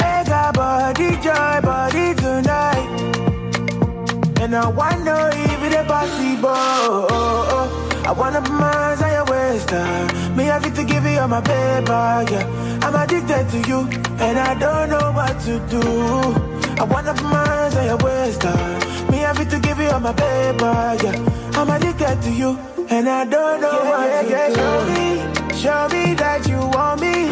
I 0.00 0.24
got 0.24 0.54
body 0.54 1.10
joy, 1.22 1.60
body 1.62 2.14
tonight, 2.14 2.86
and 4.40 4.54
I 4.54 4.68
wanna 4.68 5.30
if 5.32 5.62
it 5.72 5.86
possible. 5.86 6.48
Oh, 6.48 7.06
oh, 7.10 7.48
oh. 7.50 8.02
I 8.06 8.12
wanna 8.12 8.40
hands 8.40 9.02
on 9.02 9.10
your 9.12 9.24
waist, 9.24 9.68
ah. 9.72 10.34
Me 10.36 10.44
have 10.44 10.62
to 10.74 10.84
give 10.84 11.04
you 11.04 11.18
all 11.18 11.28
my 11.28 11.40
paper, 11.40 12.24
yeah. 12.30 12.80
I'm 12.82 12.94
addicted 12.94 13.48
to 13.50 13.68
you, 13.68 13.80
and 14.20 14.38
I 14.38 14.54
don't 14.54 14.90
know 14.90 15.10
what 15.12 15.40
to 15.40 15.58
do. 15.68 15.82
I 16.80 16.84
wanna 16.84 17.14
hands 17.20 17.74
on 17.76 17.84
your 17.84 17.96
waist, 17.98 18.42
ah. 18.44 19.06
Me 19.10 19.18
have 19.18 19.48
to 19.48 19.58
give 19.58 19.78
you 19.80 19.88
all 19.88 20.00
my 20.00 20.12
paper, 20.12 20.96
yeah. 21.02 21.16
I'm 21.58 21.68
addicted 21.70 22.22
to 22.22 22.30
you, 22.30 22.58
and 22.88 23.08
I 23.08 23.24
don't 23.24 23.60
know 23.60 23.84
what 23.90 24.06
to 24.22 24.28
do. 24.28 24.54
Show 24.54 24.78
me, 24.90 25.06
show 25.60 25.88
me 25.88 26.14
that 26.14 26.48
you 26.48 26.58
want 26.58 27.00
me. 27.00 27.28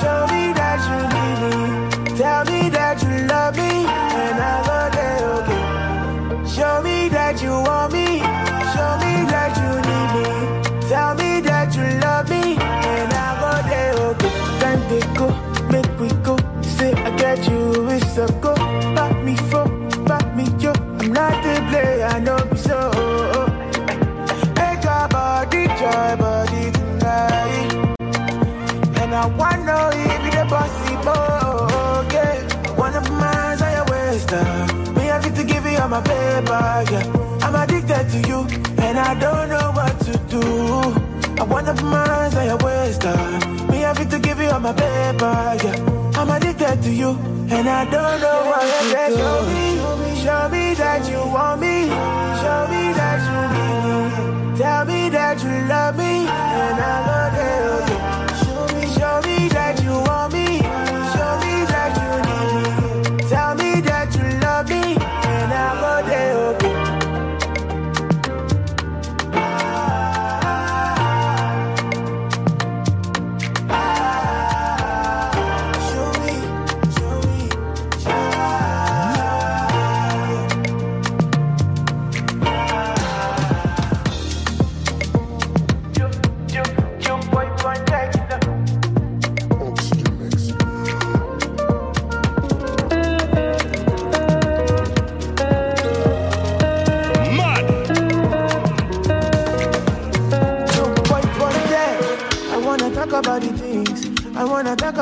Show 0.00 0.26
me 0.32 0.52
that 0.58 0.80
you 0.88 0.98
need 1.14 1.38
me. 1.42 2.16
Tell 2.16 2.44
me 2.44 2.68
that 2.70 3.02
you 3.02 3.26
love 3.26 3.56
me, 3.56 3.86
and 3.86 4.38
I 4.40 4.54
go 4.66 4.78
there, 4.96 5.24
okay. 5.36 5.62
Show 6.54 6.82
me 6.82 7.08
that 7.10 7.42
you 7.42 7.50
want 7.50 7.92
me. 7.92 8.20
Show 8.72 8.92
me 9.02 9.12
that 9.32 9.52
you 9.60 9.70
need 9.88 10.10
me. 10.16 10.88
Tell 10.88 11.14
me 11.14 11.40
that 11.40 11.74
you 11.76 11.86
love 12.00 12.28
me, 12.30 12.56
and 12.56 13.12
I 13.12 13.28
go 13.42 13.52
there, 13.68 13.94
okay. 14.10 14.32
Time 14.60 14.80
they 14.88 15.04
go, 15.14 15.28
make 15.70 16.00
we 16.00 16.08
go. 16.24 16.36
Say 16.62 16.92
I 16.92 17.10
get 17.16 17.48
you, 17.48 17.88
it's 17.90 18.16
a 18.18 18.26
go. 18.40 18.54
Back 18.94 19.22
me 19.22 19.36
for, 19.50 19.68
back 20.04 20.34
me 20.34 20.44
yo. 20.58 20.72
I'm 20.98 21.12
not 21.12 21.42
the 21.44 21.54
player, 21.70 22.06
I 22.06 22.18
know 22.18 22.38
body, 25.86 26.16
body 26.22 26.64
tonight. 26.76 27.70
And 29.00 29.10
I 29.14 29.26
wanna 29.40 29.78
if 29.94 30.22
it's 30.28 30.44
possible, 30.52 32.06
yeah. 32.14 32.74
One 32.76 32.94
of 32.94 33.06
hands 33.06 33.62
on 33.62 33.72
your 33.76 33.86
waist. 33.92 34.30
Me 34.96 35.04
have 35.12 35.26
to 35.38 35.44
give 35.44 35.64
you 35.66 35.78
all 35.78 35.88
my 35.88 36.00
paper, 36.00 36.66
yeah. 36.92 37.44
I'm 37.44 37.54
addicted 37.62 38.04
to 38.12 38.18
you, 38.28 38.40
and 38.84 38.98
I 38.98 39.14
don't 39.24 39.48
know 39.52 39.68
what 39.78 39.94
to 40.06 40.12
do. 40.34 40.42
I 41.40 41.44
wanna 41.44 41.74
put 41.74 41.84
my 41.84 42.06
hands 42.08 42.34
on 42.34 42.46
your 42.46 42.58
waist, 42.58 43.04
uh. 43.04 43.16
Me 43.70 43.78
have 43.86 44.08
to 44.08 44.18
give 44.18 44.40
you 44.40 44.50
all 44.50 44.60
my 44.60 44.72
paper, 44.72 45.34
yeah. 45.64 45.76
I'm 46.18 46.30
addicted 46.30 46.82
to 46.82 46.90
you, 46.90 47.10
and 47.54 47.68
I 47.68 47.84
don't 47.94 48.20
know 48.24 48.38
what 48.50 48.64
to 48.90 49.06
do. 49.08 49.16
Show 49.16 49.38
me, 49.52 49.66
show 50.24 50.48
me 50.48 50.74
that 50.74 51.02
you 51.10 51.20
want 51.34 51.60
me. 51.60 51.76
Show 52.42 52.60
me 52.72 52.82
that 52.98 53.18
you 53.28 53.40
need 53.54 54.30
me. 54.30 54.35
Tell 54.56 54.86
me 54.86 55.10
that 55.10 55.42
you 55.42 55.50
love 55.68 55.98
me, 55.98 56.26
and 56.26 56.80
I 56.80 56.96
go 57.06 57.20
there. 57.36 57.76
Show 58.40 58.74
me, 58.74 58.86
show 58.94 59.20
me 59.20 59.48
that 59.50 59.82
you 59.82 59.90
want 59.90 60.32
me. 60.32 60.45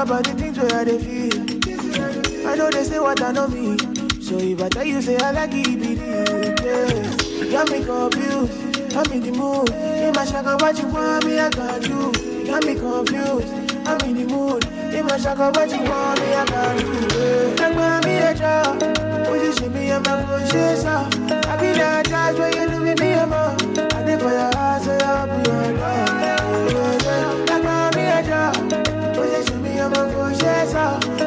About 0.04 0.24
the 0.24 0.34
things 0.34 0.58
where 0.58 0.74
I 0.74 0.84
feel. 0.84 2.46
I 2.46 2.56
know 2.56 2.70
they 2.70 2.84
say 2.84 3.00
what 3.00 3.22
I 3.22 3.32
know 3.32 3.48
me. 3.48 3.78
So 4.20 4.36
if 4.36 4.60
I 4.60 4.68
tell 4.68 4.84
you 4.84 5.00
say 5.00 5.16
I 5.16 5.30
like 5.30 5.54
it, 5.54 5.80
be 5.80 5.96
you. 5.96 6.54
Yeah. 6.60 7.40
You 7.40 7.50
got 7.50 7.70
me 7.70 7.82
confused. 7.82 8.52
I'm 8.94 9.10
in 9.12 9.20
the 9.22 9.32
mood. 9.32 9.70
In 9.70 10.12
my 10.12 10.26
shaka, 10.26 10.58
what 10.60 10.78
you 10.78 10.88
want 10.88 11.24
me, 11.24 11.38
I 11.38 11.48
got 11.48 11.88
you. 11.88 12.12
You 12.20 12.46
got 12.46 12.66
me 12.66 12.74
confused. 12.74 13.48
I'm 13.88 14.00
in 14.04 14.14
the 14.14 14.26
mood. 14.28 14.64
In 14.92 15.06
my 15.06 15.16
shaka, 15.16 15.50
what 15.56 15.70
you 15.72 15.82
want 15.88 16.20
me, 16.20 16.34
I 16.34 16.44
do 16.44 16.92
it. 17.16 17.60
Like 17.60 17.74
mommy, 17.74 18.16
a 18.16 18.34
job. 18.34 18.78
Position 19.24 19.72
me, 19.72 19.90
I'm 19.90 20.02
a 20.04 20.24
good 20.28 20.50
shit, 20.50 20.84
I 20.84 21.56
be 21.56 21.72
that 21.80 22.06
judge 22.06 22.38
when 22.38 22.52
you 22.52 22.68
do 22.68 22.78
me, 22.84 22.94
me, 23.00 23.14
I'm 23.14 23.32
a. 23.32 23.56
I 23.96 24.04
did 24.04 24.20
for 24.20 24.28
your 24.28 24.52
house, 24.52 24.84
so 24.84 24.92
I'll 25.00 25.26
be 25.26 25.48
your 25.48 25.72
dog. 25.78 26.44
Like 27.48 27.64
job. 27.64 27.74
Position 27.74 27.94
me, 27.96 28.04
a 28.04 28.22
good 28.22 28.93
shit, 29.92 30.74
I 30.74 30.98
be 31.00 31.08
that 31.16 31.23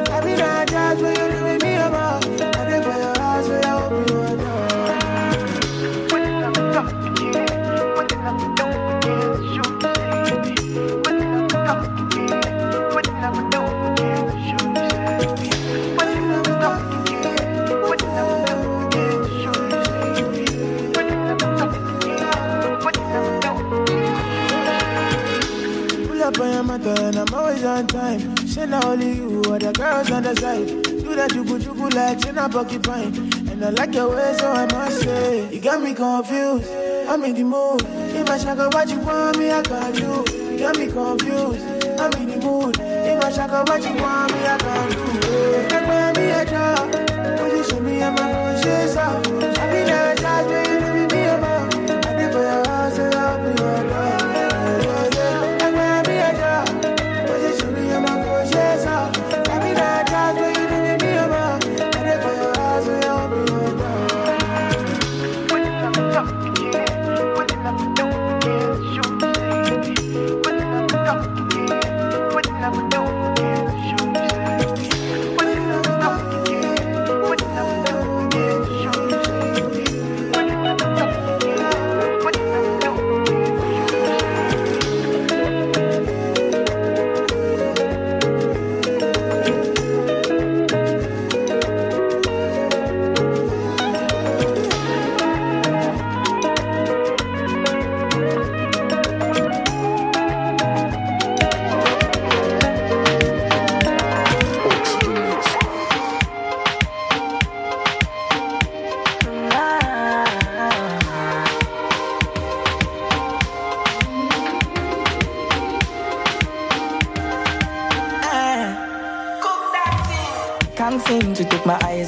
girls 29.98 30.12
on 30.12 30.24
the 30.24 30.36
side. 30.36 30.68
Do 30.68 31.16
that 31.16 31.32
jugu 31.32 31.60
jugu 31.60 31.94
like 31.94 32.26
in 32.26 32.38
a 32.38 32.50
porcupine. 32.50 33.14
And 33.50 33.66
I 33.66 33.70
like 33.70 33.94
your 33.94 34.10
way, 34.10 34.36
so 34.38 34.52
I 34.52 34.66
must 34.72 35.02
say. 35.02 35.54
You 35.54 35.62
got 35.62 35.82
me 35.82 35.94
confused. 35.94 36.70
I'm 37.10 37.24
in 37.24 37.34
the 37.34 37.44
mood. 37.44 37.82
If 38.14 38.30
I 38.30 38.38
shaka 38.38 38.70
what 38.74 38.90
you 38.90 39.00
want 39.00 39.38
me, 39.38 39.52
I 39.52 39.62
can 39.62 39.94
do. 39.94 40.24
You 40.52 40.60
got 40.60 40.78
me 40.78 40.88
confused. 40.88 41.64
I'm 42.00 42.14
in 42.22 42.30
the 42.30 42.38
mood. 42.46 42.78
If 42.80 43.24
I 43.24 43.32
shaka 43.32 43.64
what 43.68 43.82
you 43.82 43.96
want 44.02 44.34
me, 44.34 44.40
I 44.46 44.58
can 44.58 44.90
do. 44.92 45.06
Like 45.74 45.88
mommy, 45.88 46.30
a 46.30 46.46
job. 46.46 46.92
Position 47.40 47.86
me, 47.86 48.04
I'm 48.04 48.14
a 48.14 48.26
conscious. 48.34 48.98
I 48.98 49.66
be 49.72 49.80
judge, 49.90 50.22
but 50.22 50.70
you 50.70 50.77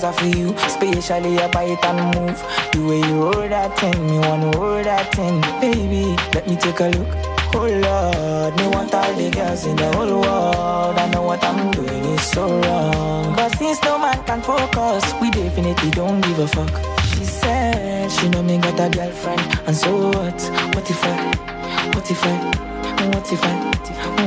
off 0.09 0.21
of 0.23 0.35
you, 0.35 0.53
especially 0.65 1.35
your 1.35 1.49
bite 1.49 1.85
and 1.85 2.01
move. 2.15 2.39
The 2.71 2.79
way 2.87 2.97
you 2.97 3.17
hold 3.29 3.51
that 3.51 3.77
thing, 3.77 4.07
me 4.07 4.17
wanna 4.17 4.57
hold 4.57 4.85
that 4.85 5.13
thing, 5.13 5.39
baby. 5.61 6.15
Let 6.33 6.47
me 6.47 6.55
take 6.55 6.79
a 6.79 6.89
look. 6.89 7.11
Oh 7.53 7.67
Lord, 7.85 8.51
me 8.57 8.65
want 8.73 8.93
all 8.93 9.13
the 9.13 9.29
girls 9.29 9.65
in 9.65 9.75
the 9.75 9.89
whole 9.93 10.21
world. 10.21 10.97
I 10.97 11.09
know 11.11 11.21
what 11.21 11.43
I'm 11.43 11.71
doing 11.71 12.05
is 12.15 12.23
so 12.23 12.43
wrong. 12.61 13.35
But 13.35 13.49
since 13.57 13.81
no 13.83 13.99
man 13.99 14.23
can 14.25 14.41
focus, 14.41 15.03
we 15.21 15.29
definitely 15.29 15.91
don't 15.91 16.21
give 16.21 16.39
a 16.39 16.47
fuck. 16.47 16.73
She 17.13 17.25
said 17.25 18.11
she 18.11 18.29
know 18.29 18.41
me 18.41 18.57
got 18.57 18.79
a 18.79 18.89
girlfriend, 18.89 19.41
and 19.67 19.75
so 19.75 20.09
what? 20.09 20.39
What 20.73 20.89
if 20.89 21.03
I? 21.03 21.17
What 21.93 22.09
if 22.09 22.23
I? 22.23 22.35
What 23.13 23.31
if 23.31 23.43
I? 23.43 23.55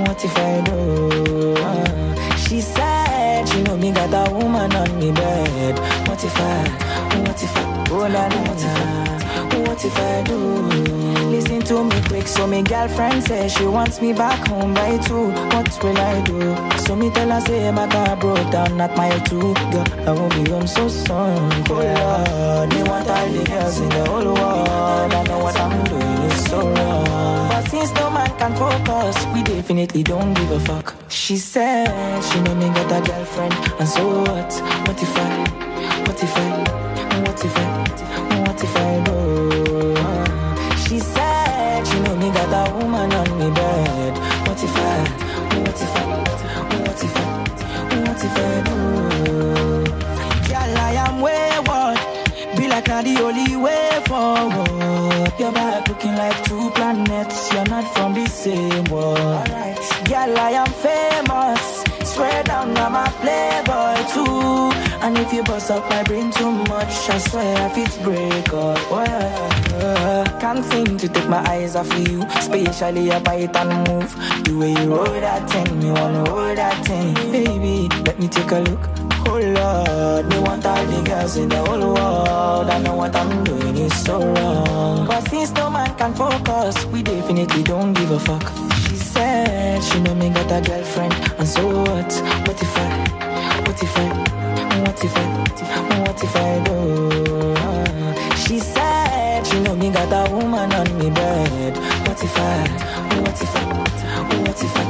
What 0.06 0.24
if 0.24 0.36
I 0.36 0.60
do? 0.62 1.54
Uh, 1.58 2.36
she 2.36 2.60
said 2.60 3.11
she 3.46 3.62
know 3.62 3.76
me 3.76 3.92
got 3.92 4.12
a 4.12 4.32
woman 4.32 4.72
on 4.74 4.98
me 4.98 5.12
bed. 5.12 5.78
What 6.08 6.22
if 6.24 6.36
I? 6.36 6.68
What 7.26 7.42
if 7.42 7.56
I? 7.56 7.86
Oh 7.90 8.06
la 8.08 8.26
la 8.28 8.42
la. 8.62 9.31
What 9.66 9.84
if 9.84 9.96
I 9.96 10.22
do? 10.24 10.38
Listen 11.30 11.60
to 11.62 11.84
me 11.84 12.00
quick, 12.08 12.26
so 12.26 12.46
my 12.46 12.62
girlfriend 12.62 13.22
says 13.24 13.52
she 13.52 13.64
wants 13.64 14.00
me 14.00 14.12
back 14.12 14.46
home 14.48 14.74
by 14.74 14.98
two. 14.98 15.30
What 15.54 15.82
will 15.82 15.96
I 15.96 16.20
do? 16.22 16.38
So 16.84 16.94
me 16.94 17.10
tell 17.10 17.30
her 17.30 17.40
say 17.40 17.70
my 17.72 17.86
car 17.88 18.16
broke 18.16 18.50
down 18.50 18.80
at 18.80 18.96
mile 18.96 19.20
two. 19.20 19.54
Girl, 19.72 19.86
I 20.06 20.12
won't 20.12 20.34
be 20.34 20.50
home 20.50 20.66
so 20.66 20.88
soon. 20.88 21.50
Oh 21.70 21.74
Lord, 21.74 22.74
me 22.74 22.82
want 22.82 23.08
all 23.08 23.28
the 23.28 23.44
girls 23.44 23.80
in 23.80 23.88
the 23.88 24.04
whole 24.04 24.34
world. 24.34 25.14
I 25.14 25.22
know 25.24 25.38
what 25.38 25.56
I'm 25.58 25.84
doing 25.84 26.30
is 26.30 26.44
so 26.44 26.58
wrong. 26.60 27.48
But 27.48 27.62
since 27.70 27.92
no 27.94 28.10
man 28.10 28.30
can 28.38 28.54
focus, 28.54 29.16
we 29.34 29.42
definitely 29.42 30.02
don't 30.02 30.34
give 30.34 30.50
a 30.50 30.60
fuck. 30.60 30.94
She 31.08 31.36
said 31.36 32.20
she 32.24 32.40
know 32.42 32.54
me 32.54 32.68
got 32.68 32.92
a 32.92 33.00
girlfriend, 33.08 33.54
and 33.80 33.88
so 33.88 34.22
what? 34.22 34.52
What 34.86 35.02
if 35.02 35.16
I? 35.16 35.30
What 36.06 36.22
if 36.22 36.36
I? 36.36 37.22
What 37.22 37.44
if 37.44 37.56
I? 37.56 37.78
What 37.78 38.00
if 38.02 38.31
woman 42.82 43.12
on 43.12 43.38
me 43.38 43.48
bed. 43.54 44.14
What 44.46 44.62
if 44.62 44.76
I? 44.76 44.98
What 45.62 45.80
if 45.84 45.96
I? 45.96 46.04
What 46.82 47.04
if 47.06 47.16
I? 47.16 47.28
What 48.04 48.24
if 48.26 48.36
I 48.36 48.54
do? 48.66 48.74
Girl, 50.48 50.76
I 50.86 50.92
am 51.04 51.20
wayward. 51.20 51.98
Be 52.56 52.68
like 52.68 52.88
not 52.88 53.04
the 53.04 53.16
only 53.22 53.56
way 53.56 54.02
forward. 54.06 55.32
Your 55.38 55.52
back 55.52 55.88
looking 55.88 56.16
like 56.16 56.44
two 56.44 56.70
planets. 56.70 57.52
You're 57.52 57.66
not 57.66 57.86
from 57.94 58.14
the 58.14 58.26
same 58.26 58.84
world. 58.84 59.46
Girl, 60.10 60.38
I 60.38 60.50
am 60.62 60.70
famous. 60.86 61.84
Swear 62.12 62.42
down, 62.42 62.76
I'm 62.76 62.94
a 62.94 63.06
playboy 63.22 63.96
too. 64.12 64.72
And 65.04 65.18
if 65.18 65.32
you 65.32 65.42
bust 65.42 65.70
up 65.70 65.88
my 65.88 66.02
brain 66.02 66.30
too 66.30 66.50
much, 66.50 66.94
I 67.08 67.18
swear 67.18 67.56
I 67.64 67.68
fit 67.74 68.02
break 68.02 68.52
up. 68.52 68.78
Oh, 68.90 69.04
yeah. 69.04 70.31
Can't 70.42 70.64
seem 70.64 70.98
to 70.98 71.08
take 71.08 71.28
my 71.28 71.38
eyes 71.48 71.76
off 71.76 71.88
of 71.88 72.08
you, 72.08 72.24
especially 72.34 73.06
your 73.06 73.20
bite 73.20 73.54
and 73.54 73.88
move. 73.88 74.12
The 74.42 74.52
way 74.58 74.70
you 74.70 74.92
roll 74.92 75.04
that 75.04 75.48
thing, 75.48 75.78
me 75.78 75.92
wanna 75.92 76.28
hold 76.28 76.58
that 76.58 76.84
thing, 76.84 77.14
baby. 77.30 77.88
Let 78.04 78.18
me 78.18 78.26
take 78.26 78.50
a 78.50 78.58
look. 78.58 78.80
Oh 79.28 79.38
Lord, 79.38 80.26
me 80.26 80.40
want 80.40 80.66
all 80.66 80.84
the 80.84 81.00
girls 81.08 81.36
in 81.36 81.48
the 81.48 81.58
whole 81.58 81.94
world. 81.94 82.70
I 82.70 82.78
know 82.82 82.96
what 82.96 83.14
I'm 83.14 83.44
doing 83.44 83.76
is 83.76 83.94
so 84.04 84.18
wrong. 84.18 85.06
But 85.06 85.28
since 85.28 85.52
no 85.52 85.70
man 85.70 85.94
can 85.96 86.12
focus, 86.12 86.86
we 86.86 87.04
definitely 87.04 87.62
don't 87.62 87.92
give 87.92 88.10
a 88.10 88.18
fuck. 88.18 88.42
She 88.88 88.96
said 88.96 89.80
she 89.84 90.00
know 90.00 90.16
me 90.16 90.30
got 90.30 90.50
a 90.50 90.60
girlfriend, 90.60 91.14
and 91.38 91.46
so 91.46 91.64
what? 91.68 92.12
What 92.48 92.60
if 92.60 92.76
I? 92.76 93.62
What 93.64 93.80
if 93.80 93.96
I? 93.96 94.08
What 94.82 95.04
if 95.04 95.16
I? 95.16 95.24
What 96.02 96.20
if 96.20 96.34
I 96.34 96.64
do? 96.64 96.82
She 98.36 98.58
said 98.58 98.81
me 99.76 99.90
got 99.90 100.12
a 100.12 100.30
woman 100.34 100.72
on 100.72 100.98
me 100.98 101.10
bed. 101.10 101.76
What 102.06 102.22
if 102.22 102.36
I? 102.36 102.68
What 103.20 103.40
if 103.40 103.56
I? 103.56 103.62
What 104.42 104.62
if 104.62 104.76
I? 104.76 104.84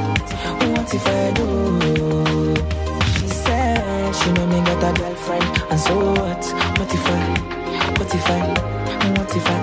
What 0.72 0.94
if 0.94 1.06
I 1.06 1.32
do? 1.32 2.54
She 3.18 3.28
said 3.28 4.12
she 4.14 4.32
know 4.32 4.46
me 4.46 4.60
got 4.64 4.82
a 4.82 4.98
girlfriend, 4.98 5.44
and 5.70 5.80
so 5.80 5.94
what? 6.12 6.44
What 6.78 6.94
if 6.94 7.06
I? 7.06 7.20
What 7.98 8.14
if 8.14 8.26
I? 8.26 8.40
What 9.18 9.36
if 9.36 9.46
I? 9.46 9.61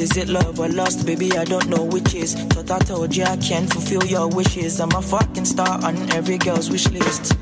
Is. 0.00 0.16
It 0.16 0.28
love 0.28 0.58
or 0.60 0.68
lust, 0.68 1.06
baby? 1.06 1.32
I 1.36 1.44
don't 1.44 1.68
know 1.68 1.84
which 1.84 2.14
is. 2.14 2.34
Thought 2.34 2.70
I 2.70 2.78
told 2.78 3.16
you 3.16 3.24
I 3.24 3.36
can't 3.36 3.72
fulfill 3.72 4.04
your 4.04 4.28
wishes. 4.28 4.80
I'm 4.80 4.90
a 4.92 5.02
fucking 5.02 5.44
star 5.44 5.82
on 5.84 5.96
every 6.12 6.38
girl's 6.38 6.70
wish 6.70 6.88
list. 6.90 7.36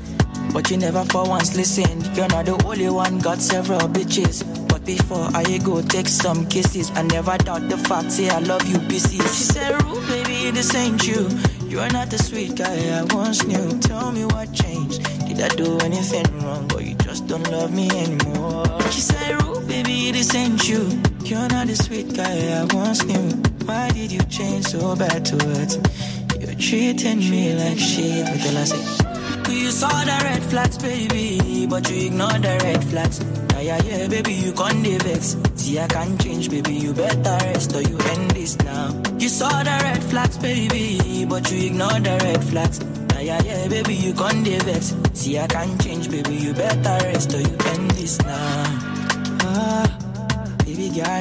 But 0.53 0.71
you 0.71 0.77
never 0.77 1.03
for 1.05 1.27
once 1.27 1.55
listened. 1.55 2.05
You're 2.15 2.27
not 2.29 2.45
the 2.45 2.61
only 2.65 2.89
one, 2.89 3.19
got 3.19 3.39
several 3.39 3.81
bitches. 3.81 4.43
But 4.67 4.85
before 4.85 5.29
I 5.33 5.57
go 5.59 5.81
take 5.81 6.07
some 6.07 6.47
kisses, 6.47 6.91
I 6.95 7.03
never 7.03 7.37
doubt 7.37 7.69
the 7.69 7.77
fact, 7.77 8.11
say 8.11 8.29
I 8.29 8.39
love 8.39 8.65
you, 8.67 8.79
pieces. 8.87 9.37
She 9.37 9.43
said, 9.53 9.81
Rue, 9.83 9.99
baby, 10.07 10.51
this 10.51 10.73
ain't 10.75 11.05
you. 11.07 11.29
You're 11.67 11.89
not 11.89 12.09
the 12.09 12.17
sweet 12.17 12.55
guy 12.55 12.99
I 12.99 13.03
once 13.13 13.43
knew. 13.45 13.79
Tell 13.79 14.11
me 14.11 14.25
what 14.25 14.53
changed. 14.53 15.03
Did 15.27 15.41
I 15.41 15.49
do 15.49 15.77
anything 15.79 16.25
wrong, 16.39 16.71
or 16.73 16.81
you 16.81 16.95
just 16.95 17.27
don't 17.27 17.47
love 17.51 17.73
me 17.73 17.89
anymore? 17.91 18.65
She 18.91 19.01
said, 19.01 19.41
Rue, 19.43 19.59
baby, 19.67 20.11
this 20.11 20.33
ain't 20.33 20.67
you. 20.67 20.89
You're 21.27 21.49
not 21.49 21.67
the 21.67 21.75
sweet 21.75 22.15
guy 22.15 22.61
I 22.61 22.63
once 22.73 23.03
knew. 23.03 23.29
Why 23.65 23.89
did 23.89 24.13
you 24.13 24.23
change 24.29 24.67
so 24.67 24.95
bad 24.95 25.25
towards 25.25 25.77
me? 25.77 25.83
You're 26.39 26.55
treating 26.55 27.19
me 27.19 27.53
like 27.53 27.77
shit. 27.77 28.25
Till 28.41 28.57
I 28.57 28.63
say, 28.63 29.51
you 29.51 29.69
saw 29.71 29.89
the 29.89 30.17
red 30.23 30.41
flags, 30.43 30.77
baby, 30.77 31.67
but 31.67 31.89
you 31.91 32.07
ignored 32.07 32.43
the 32.43 32.57
red 32.63 32.81
flags. 32.85 33.19
Yeah, 33.51 33.59
yeah, 33.59 33.81
yeah, 33.83 34.07
baby, 34.07 34.31
you 34.35 34.53
can't 34.53 34.87
vex. 35.03 35.35
See, 35.55 35.77
I 35.77 35.87
can't 35.87 36.17
change, 36.21 36.49
baby, 36.49 36.75
you 36.75 36.93
better 36.93 37.37
rest 37.43 37.75
or 37.75 37.81
you 37.81 37.97
end 37.97 38.31
this 38.31 38.57
now. 38.59 38.95
You 39.19 39.27
saw 39.27 39.49
the 39.49 39.77
red 39.83 40.01
flags, 40.05 40.37
baby, 40.37 41.25
but 41.25 41.51
you 41.51 41.67
ignored 41.67 42.05
the 42.05 42.17
red 42.23 42.41
flags. 42.45 42.79
Yeah, 43.11 43.21
yeah, 43.21 43.41
yeah, 43.43 43.67
baby, 43.67 43.95
you 43.95 44.13
can't 44.13 44.47
vex. 44.47 44.95
See, 45.11 45.37
I 45.37 45.47
can't 45.47 45.83
change, 45.83 46.09
baby, 46.09 46.35
you 46.35 46.53
better 46.53 47.03
rest 47.03 47.33
or 47.33 47.41
you 47.41 47.57
end 47.65 47.91
this 47.91 48.17
now. 48.21 48.56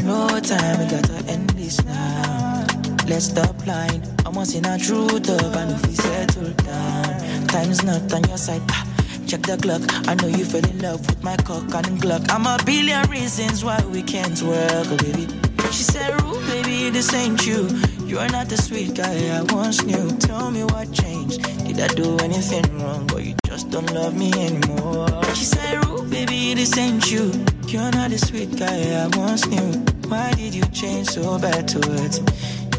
No 0.05 0.29
time, 0.41 0.79
we 0.79 0.87
gotta 0.91 1.25
end 1.29 1.51
this 1.51 1.83
now. 1.85 2.67
Let's 3.09 3.27
stop 3.27 3.67
lying. 3.67 4.03
I'm 4.25 4.37
in 4.37 4.65
a 4.67 4.77
love, 4.77 5.57
and 5.57 5.71
if 5.73 5.87
we 5.87 5.95
settle 5.95 6.51
down, 6.53 7.47
time's 7.47 7.83
not 7.83 8.13
on 8.13 8.25
your 8.25 8.37
side. 8.37 8.63
Ah, 8.71 8.87
check 9.27 9.43
the 9.43 9.57
clock. 9.57 9.83
I 10.09 10.15
know 10.15 10.29
you 10.29 10.45
fell 10.45 10.65
in 10.69 10.81
love 10.81 11.07
with 11.07 11.23
my 11.25 11.37
cock 11.37 11.63
and 11.75 12.01
Glock. 12.01 12.31
I'm 12.31 12.47
a 12.47 12.63
billion 12.65 13.09
reasons 13.11 13.65
why 13.65 13.83
we 13.87 14.03
can't 14.03 14.41
work, 14.43 14.89
baby. 15.01 15.27
She 15.73 15.83
said, 15.83 16.21
Rue, 16.23 16.41
baby, 16.47 16.91
this 16.91 17.13
ain't 17.15 17.47
you. 17.47 17.69
You're 18.05 18.29
not 18.29 18.49
the 18.49 18.57
sweet 18.57 18.95
guy 18.95 19.37
I 19.37 19.43
once 19.53 19.83
knew. 19.83 20.11
Tell 20.19 20.51
me 20.51 20.65
what 20.65 20.93
changed. 20.93 21.43
Did 21.65 21.81
I 21.81 21.89
do 21.89 22.17
anything 22.19 22.65
wrong, 22.79 23.11
or 23.13 23.21
you 23.21 23.35
just 23.47 23.71
don't 23.71 23.91
love 23.93 24.17
me 24.17 24.33
anymore? 24.35 25.25
She 25.35 25.45
said, 25.45 25.85
Rue, 25.87 26.03
baby, 26.09 26.55
this 26.55 26.77
ain't 26.77 27.11
you. 27.11 27.33
You're 27.77 27.91
not 27.91 28.09
the 28.09 28.17
sweet 28.17 28.59
guy 28.59 29.05
I 29.05 29.07
once 29.19 29.47
knew. 29.49 29.85
Why 30.09 30.33
did 30.33 30.55
you 30.55 30.65
change 30.73 31.09
so 31.09 31.39
bad 31.39 31.69
towards 31.69 32.23
me? 32.23 32.33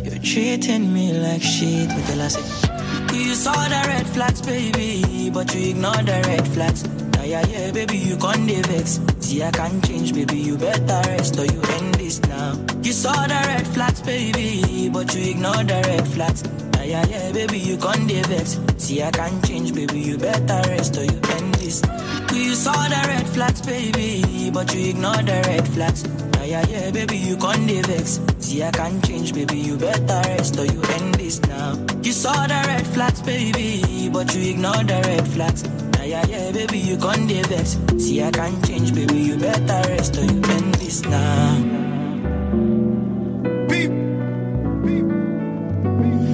You're 0.04 0.18
treating 0.18 0.92
me 0.92 1.14
like 1.14 1.44
shit. 1.44 1.88
with 1.94 2.08
the 2.08 2.16
last 2.16 2.40
you 3.14 3.36
saw 3.36 3.54
the 3.54 3.84
red 3.90 4.08
flags, 4.08 4.42
baby, 4.42 5.30
but 5.30 5.54
you 5.54 5.70
ignored 5.70 6.08
the 6.08 6.20
red 6.26 6.48
flags. 6.48 6.84
Yeah, 7.14 7.26
yeah, 7.26 7.46
yeah, 7.46 7.72
baby, 7.72 7.96
you 7.96 8.18
can't 8.18 8.50
vex. 8.66 9.00
See, 9.20 9.44
I 9.44 9.52
can't 9.52 9.86
change, 9.86 10.16
baby, 10.16 10.38
you 10.38 10.58
better 10.58 11.02
rest 11.10 11.38
or 11.38 11.46
you 11.46 11.62
end 11.78 11.94
this 11.94 12.20
now. 12.24 12.58
You 12.82 12.92
saw 12.92 13.14
the 13.28 13.40
red 13.50 13.68
flags, 13.68 14.02
baby, 14.02 14.90
but 14.90 15.14
you 15.14 15.30
ignored 15.30 15.68
the 15.68 15.80
red 15.86 16.08
flags. 16.08 16.44
Yeah, 16.74 16.86
yeah, 16.86 17.06
yeah, 17.06 17.32
baby, 17.34 17.60
you 17.60 17.78
can't 17.78 18.10
vex. 18.10 18.58
See, 18.78 19.02
I 19.04 19.12
can't 19.12 19.46
change, 19.46 19.74
baby, 19.74 20.00
you 20.00 20.18
better 20.18 20.62
rest 20.70 20.98
or 20.98 21.04
you 21.04 21.20
end 21.36 21.56
this. 21.56 21.82
You 22.34 22.54
saw 22.56 22.74
the 22.88 23.02
red 23.08 23.28
flags, 23.28 23.62
baby, 23.62 24.50
but 24.54 24.74
you 24.74 24.90
ignored 24.92 25.26
the 25.26 25.42
red 25.48 25.68
flags. 25.68 26.04
Yeah, 26.38 26.44
yeah, 26.46 26.66
yeah, 26.70 26.92
baby, 26.92 27.18
you 27.18 27.36
can't 27.36 27.68
dey 27.68 27.82
vex. 27.82 28.22
See, 28.40 28.64
I 28.64 28.72
can't 28.72 29.04
change, 29.06 29.34
baby, 29.34 29.58
you 29.58 29.78
better 29.78 30.22
rest 30.30 30.58
or 30.58 30.66
you 30.66 30.82
end 30.94 31.16
this 31.16 31.42
now. 31.42 31.74
You 32.04 32.14
saw 32.14 32.48
the 32.48 32.64
red 32.68 32.88
flags, 32.88 33.22
baby, 33.22 34.10
but 34.14 34.34
you 34.34 34.52
ignored 34.52 34.88
the 34.88 35.02
red 35.06 35.28
flags. 35.28 35.64
Yeah, 35.98 36.06
yeah, 36.06 36.26
yeah, 36.28 36.52
baby, 36.54 36.78
you 36.80 36.98
can't 36.98 37.28
dey 37.28 37.42
vex. 37.44 37.78
See, 37.98 38.24
I 38.24 38.32
can't 38.32 38.66
change, 38.66 38.94
baby, 38.96 39.18
you 39.18 39.38
better 39.38 39.90
rest 39.90 40.16
or 40.18 40.24
you 40.24 40.42
end 40.56 40.76
this 40.76 41.02
now. 41.04 41.64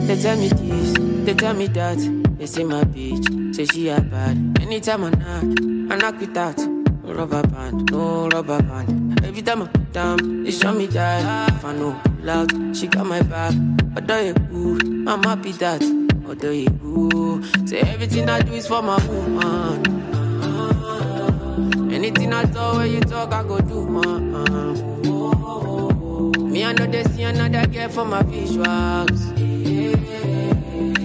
They 0.06 0.22
tell 0.22 0.38
me 0.38 0.50
this, 0.50 0.94
they 1.26 1.34
tell 1.34 1.54
me 1.56 1.68
that. 1.68 2.23
They 2.44 2.48
say 2.48 2.66
my 2.66 2.84
bitch, 2.84 3.56
say 3.56 3.64
she 3.64 3.88
a 3.88 4.02
bad. 4.02 4.36
Anytime 4.60 5.06
I 5.06 5.12
knock, 5.12 5.44
I 5.94 5.96
knock 5.96 6.22
it 6.22 6.36
out. 6.36 6.58
No 6.58 7.14
rubber 7.14 7.42
band, 7.48 7.90
no 7.90 8.28
rubber 8.28 8.62
band. 8.62 9.24
Every 9.24 9.42
time 9.42 9.62
I 9.62 9.68
put 9.68 9.94
down, 9.94 10.44
they 10.44 10.52
show 10.52 10.74
me 10.74 10.88
that. 10.88 11.54
If 11.54 11.64
I 11.64 11.74
know 11.74 11.98
loud, 12.20 12.76
she 12.76 12.88
got 12.88 13.06
my 13.06 13.22
back. 13.22 13.54
Although 13.96 14.20
you 14.20 14.36
ooh, 14.54 14.78
I'm 15.08 15.24
happy 15.24 15.54
that. 15.54 15.82
Although 16.28 16.52
you 16.52 16.68
ooh, 16.84 17.42
say 17.66 17.80
everything 17.80 18.28
I 18.28 18.42
do 18.42 18.52
is 18.52 18.68
for 18.68 18.82
my 18.82 18.98
woman. 19.08 19.82
Anything 21.94 22.34
I 22.34 22.44
talk, 22.44 22.76
when 22.76 22.92
you 22.92 23.00
talk, 23.00 23.32
I 23.32 23.44
go 23.44 23.58
do, 23.60 23.86
man. 23.88 24.34
Me, 26.52 26.66
I 26.66 26.74
know 26.74 26.88
they 26.88 27.06
see 27.06 27.24
another 27.24 27.66
girl 27.68 27.88
for 27.88 28.04
my 28.04 28.22
visuals. 28.24 29.32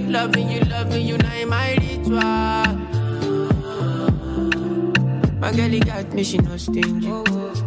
Loving 0.08 0.48
you, 0.48 0.60
loving 0.60 1.06
you, 1.06 1.18
now 1.18 1.34
in 1.34 1.48
my 1.50 1.74
ritual. 1.74 2.14
My 5.38 5.52
girl, 5.52 5.78
got 5.80 6.12
me, 6.14 6.24
she 6.24 6.38
no 6.38 6.56
stingy. 6.56 7.12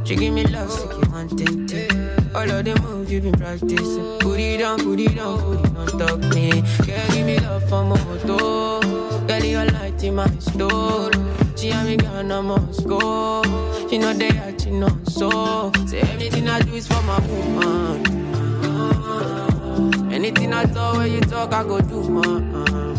She 0.04 0.16
give 0.16 0.34
me 0.34 0.44
love, 0.48 0.72
so 0.72 0.90
you 0.92 1.12
want 1.12 1.40
it. 1.40 1.94
All 2.34 2.50
of 2.50 2.66
the 2.66 2.80
moves 2.82 3.12
you 3.12 3.22
been 3.22 3.34
practicing. 3.34 4.18
Put 4.20 4.40
it 4.40 4.58
down, 4.58 4.80
put 4.80 5.00
it 5.00 5.16
down, 5.16 5.40
put 5.40 5.66
it 5.66 5.78
on 5.78 5.88
top 6.00 6.20
me. 6.34 6.50
Girl, 6.86 7.08
give 7.14 7.26
me 7.28 7.38
love 7.40 7.70
for 7.70 7.84
my 7.86 8.04
moto. 8.06 8.82
Girl, 9.28 9.44
you 9.44 9.58
light 9.58 10.04
in 10.04 10.16
my 10.16 10.28
store. 10.40 11.12
She 11.56 11.70
and 11.70 11.88
me 11.88 11.98
gone, 11.98 12.32
I 12.32 12.42
must 12.42 12.88
go. 12.88 13.44
She 13.88 14.00
know 14.00 14.14
they 14.14 14.56
she 14.58 14.72
know 14.72 14.98
so. 15.08 15.72
Say 15.86 16.00
everything 16.00 16.50
I 16.50 16.60
do 16.62 16.74
is 16.74 16.88
for 16.88 17.02
my 17.04 17.20
woman. 17.28 18.41
Anything 20.24 20.54
I 20.54 20.66
talk, 20.66 20.98
when 20.98 21.12
you 21.14 21.22
talk, 21.22 21.52
I 21.52 21.64
go 21.64 21.82
do, 21.82 22.08
man. 22.08 22.54
Uh. 22.54 22.94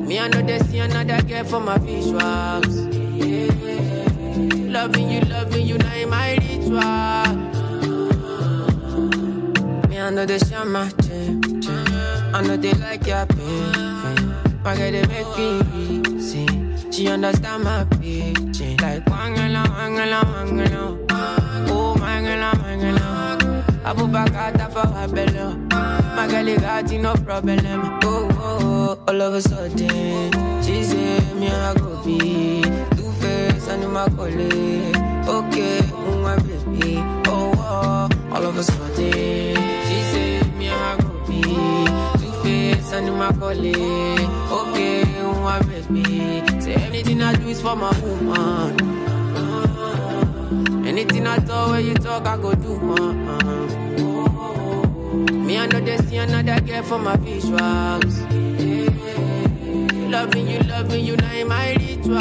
Me, 0.00 0.18
I 0.18 0.28
know 0.28 0.42
they 0.42 0.58
see 0.58 0.80
another 0.80 1.22
girl 1.22 1.44
for 1.44 1.60
my 1.60 1.78
visuals. 1.78 2.76
Loving 4.70 5.10
you, 5.12 5.20
loving 5.22 5.66
you, 5.66 5.78
now 5.78 6.06
my 6.08 6.34
ritual. 6.34 6.74
Me, 9.88 9.98
I 9.98 10.10
know 10.10 10.26
they 10.26 10.38
see 10.40 10.54
my 10.66 10.90
gym, 11.00 11.40
I 12.34 12.42
know 12.46 12.58
they 12.58 12.74
like 12.74 13.06
your 13.06 13.24
pain. 13.24 13.72
My 14.62 14.76
girl, 14.76 14.90
they 14.92 15.06
make 15.06 15.38
me 15.38 15.62
easy. 16.18 16.46
She 16.92 17.08
understand 17.08 17.64
my 17.64 17.84
pitching. 17.92 18.76
Like, 18.76 19.06
wangala, 19.06 19.64
wangala, 19.64 20.20
wangala. 20.22 20.98
Oh, 21.70 21.94
mangala, 21.98 22.52
mangala. 22.52 23.15
Abu 23.86 24.04
Bakata 24.08 24.66
for. 24.72 24.86
My 26.16 26.26
girl, 26.28 26.56
got 26.58 26.90
no 26.92 27.14
problem. 27.24 27.60
Oh, 28.02 28.28
oh, 28.32 28.58
oh, 28.60 28.98
all 29.06 29.20
of 29.22 29.34
a 29.34 29.40
sudden, 29.42 30.32
she 30.62 30.82
say 30.82 31.20
me 31.34 31.48
I 31.48 31.74
go 31.74 32.02
be 32.04 32.62
two 32.96 33.12
face 33.20 33.68
and 33.68 33.92
my 33.92 34.08
colleague. 34.16 34.96
Okay, 35.28 35.80
oh 35.92 36.18
my 36.22 36.36
baby. 36.38 36.96
Oh, 37.28 37.52
oh, 37.58 38.08
all 38.34 38.44
of 38.46 38.56
a 38.56 38.64
sudden, 38.64 39.54
she 39.86 39.98
say 40.12 40.40
me 40.58 40.68
I 40.70 40.96
go 40.98 41.08
be 41.28 41.42
two 42.18 42.32
face 42.42 42.92
and 42.92 43.14
my 43.16 43.30
colleague. 43.32 43.76
Okay, 44.50 45.04
oh 45.20 45.34
my 45.44 45.60
baby. 45.62 46.60
Say 46.60 46.74
anything 46.74 47.22
I 47.22 47.34
do 47.36 47.46
is 47.48 47.60
for 47.60 47.76
my 47.76 47.92
woman. 48.00 48.76
Anything 50.96 51.26
I 51.26 51.36
talk, 51.36 51.72
when 51.72 51.84
you 51.84 51.92
talk, 51.92 52.26
I 52.26 52.38
go 52.38 52.54
do, 52.54 52.80
man. 52.80 53.26
Me, 55.44 55.58
I 55.58 55.66
know 55.66 55.80
they 55.80 55.98
see 55.98 56.16
another 56.16 56.58
girl 56.62 56.82
for 56.84 56.98
my 56.98 57.16
visuals. 57.18 58.16
Loving 60.10 60.48
you, 60.48 60.58
loving 60.60 61.04
you, 61.04 61.16
now 61.18 61.34
in 61.34 61.48
my 61.48 61.74
ritual. 61.74 62.16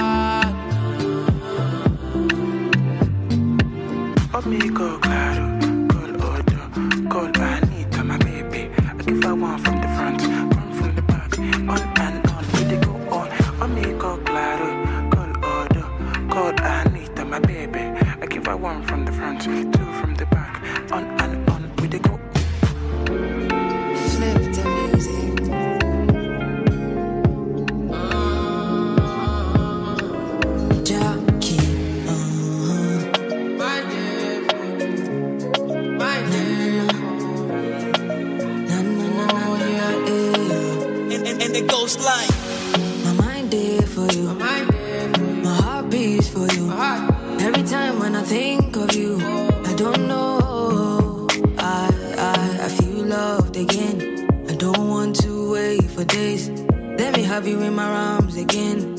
Amigo, 4.33 4.99
claro, 4.99 5.54
have 57.35 57.45
you 57.45 57.59
in 57.59 57.75
my 57.75 57.83
arms 57.83 58.37
again, 58.37 58.94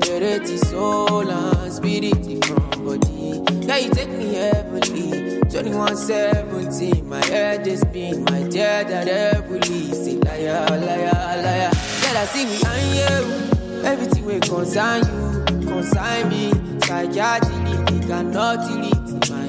Separate 0.00 0.46
the 0.46 0.58
soul 0.58 1.28
and 1.28 1.72
spirit 1.72 2.44
from 2.44 2.84
body. 2.84 3.40
Now 3.66 3.76
you 3.76 3.90
take 3.90 4.08
me 4.10 4.34
heavenly. 4.34 5.40
2117, 5.50 7.08
my 7.08 7.24
head 7.26 7.66
is 7.66 7.80
spin, 7.80 8.22
my 8.24 8.42
dear 8.44 8.84
that 8.84 9.08
heavily. 9.08 9.92
Say 9.92 10.18
liar, 10.18 10.66
liar, 10.70 11.42
liar. 11.42 11.70
Girl, 11.70 12.16
I 12.16 12.26
see 12.26 12.44
me 12.46 12.60
and 12.64 12.94
you. 12.94 13.84
Everything 13.84 14.24
will 14.24 14.40
concern 14.40 15.02
you, 15.02 15.66
concern 15.66 16.28
me. 16.28 16.52
Psychiatry, 16.82 17.96
it 17.96 18.06
cannot 18.06 18.68
delete 18.68 19.28
my, 19.28 19.48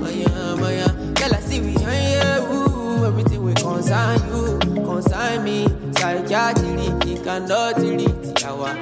my, 0.00 0.54
my. 0.56 1.12
Girl, 1.14 1.34
I 1.34 1.40
see 1.40 1.60
me 1.60 1.76
and 1.76 2.48
you. 2.48 3.04
Everything 3.06 3.44
will 3.44 3.54
concern 3.54 4.18
you, 4.28 4.58
concern 4.84 5.44
me. 5.44 5.66
Psychiatry, 5.92 7.12
it 7.12 7.22
cannot 7.22 7.76
delete 7.76 8.44
our, 8.44 8.74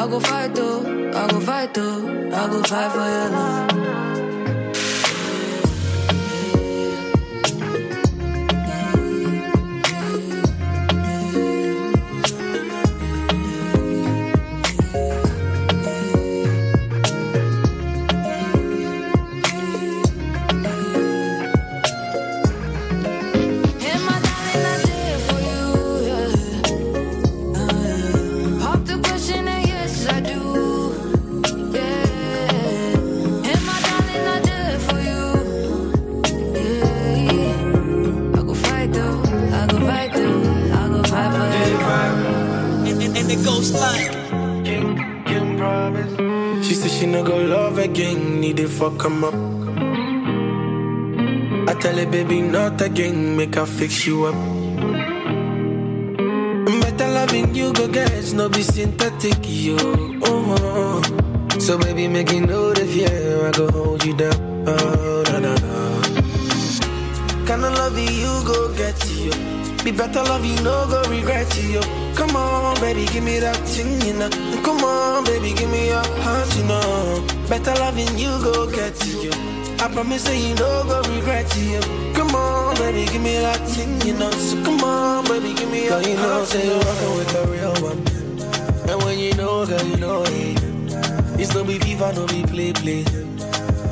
I 0.00 0.06
go 0.08 0.18
fight 0.18 0.54
though, 0.54 1.10
I 1.12 1.28
go 1.28 1.40
fight 1.40 1.74
though, 1.74 2.30
I 2.32 2.46
go 2.48 2.62
fight 2.62 2.90
for 2.92 2.98
your 2.98 3.28
love. 3.28 3.79
Him 49.04 49.24
up. 49.24 49.34
I 51.68 51.74
tell 51.80 51.96
her, 51.96 52.06
baby, 52.06 52.42
not 52.42 52.80
again, 52.80 53.36
make 53.36 53.54
her 53.54 53.66
fix 53.66 54.06
you 54.06 54.26
up. 54.26 54.34
Better 56.80 57.08
loving 57.08 57.54
you, 57.54 57.72
go 57.72 57.88
guys, 57.88 58.34
no 58.34 58.48
be 58.48 58.62
synthetic, 58.62 59.38
yo. 59.42 59.76
Oh, 60.22 60.56
oh. 60.58 61.58
So, 61.58 61.78
baby, 61.78 62.08
make 62.08 62.32
you 62.32 62.40
know 62.46 62.72
the 62.72 62.84
fear, 62.86 63.46
I 63.46 63.50
go 63.52 63.70
hold 63.70 64.04
you 64.04 64.14
down. 64.14 64.64
Oh, 64.66 65.22
na, 65.28 65.38
na, 65.38 65.54
na. 65.54 66.02
Kind 67.46 67.64
of 67.64 67.72
love 67.74 67.98
you, 67.98 68.42
go 68.46 68.74
get 68.76 68.98
you. 69.10 69.32
Be 69.84 69.92
better 69.92 70.22
love 70.22 70.44
you, 70.44 70.56
no 70.62 70.86
go 70.90 71.02
regret 71.10 71.50
you. 71.62 71.80
Come 72.14 72.36
on, 72.36 72.74
baby, 72.80 73.06
give 73.06 73.24
me 73.24 73.38
that 73.38 73.56
thing, 73.56 74.00
you 74.02 74.14
know. 74.18 74.28
Come 74.62 74.84
on, 74.84 75.24
baby, 75.24 75.54
give 75.54 75.70
me 75.70 75.88
your 75.88 76.04
heart, 76.22 76.56
you 76.56 76.64
know. 76.64 77.39
Better 77.50 77.74
loving 77.80 78.16
you, 78.16 78.30
go 78.44 78.70
get 78.70 78.94
to 78.94 79.08
you. 79.08 79.32
I 79.80 79.90
promise 79.92 80.22
that 80.22 80.36
you 80.36 80.54
no 80.54 80.84
go 80.84 81.02
regret 81.12 81.50
you. 81.56 81.80
Come 82.14 82.32
on, 82.36 82.76
baby, 82.76 83.10
give 83.10 83.20
me 83.22 83.34
that 83.40 83.58
thing, 83.66 84.00
you 84.02 84.14
know. 84.14 84.30
So 84.30 84.62
come 84.62 84.78
on, 84.84 85.24
baby, 85.24 85.52
give 85.54 85.68
me 85.68 85.88
Girl, 85.88 86.00
you 86.00 86.14
know, 86.14 86.44
say 86.44 86.64
you 86.64 86.70
you're 86.70 86.78
rocking 86.78 87.16
with 87.16 87.28
the 87.34 87.46
real 87.50 87.74
one. 87.82 87.98
And 88.88 89.02
when 89.02 89.18
you 89.18 89.34
know, 89.34 89.66
girl, 89.66 89.82
you 89.84 89.96
know 89.96 90.22
it. 90.26 90.62
It's 91.40 91.52
no 91.52 91.64
be 91.64 91.80
FIFA, 91.80 92.14
no 92.14 92.26
be 92.28 92.44
play, 92.44 92.72
play. 92.72 93.02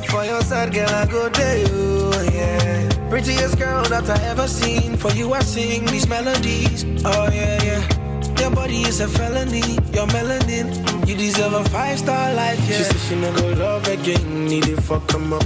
For 0.07 0.23
your 0.23 0.41
side, 0.41 0.73
girl, 0.73 0.87
I 0.89 1.05
go 1.05 1.27
there, 1.27 1.57
you, 1.57 2.11
yeah. 2.31 3.09
Prettiest 3.09 3.57
girl 3.59 3.83
that 3.89 4.09
I 4.09 4.23
ever 4.27 4.47
seen. 4.47 4.95
For 4.95 5.11
you, 5.11 5.33
I 5.33 5.41
sing 5.41 5.85
these 5.87 6.07
melodies. 6.07 6.85
Oh, 7.03 7.29
yeah, 7.33 7.61
yeah. 7.61 8.39
Your 8.39 8.51
body 8.51 8.83
is 8.83 9.01
a 9.01 9.07
felony. 9.09 9.75
Your 9.91 10.07
melanin. 10.07 10.88
You 11.09 11.15
deserve 11.17 11.53
a 11.53 11.63
five 11.69 11.97
star 11.97 12.33
life, 12.35 12.59
yeah. 12.69 12.77
She 12.77 12.83
said 12.83 12.99
she 12.99 13.41
go 13.41 13.47
love 13.53 13.87
again, 13.87 14.45
need 14.45 14.65
to 14.65 14.79
fuck 14.79 15.11
him 15.11 15.33
up. 15.33 15.41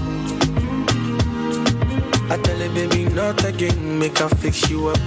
I 2.30 2.36
tell 2.43 2.59
her, 2.59 2.70
baby, 2.74 3.05
not 3.05 3.41
again, 3.45 3.97
make 3.97 4.18
her 4.18 4.28
fix 4.28 4.70
you 4.70 4.89
up. 4.89 4.97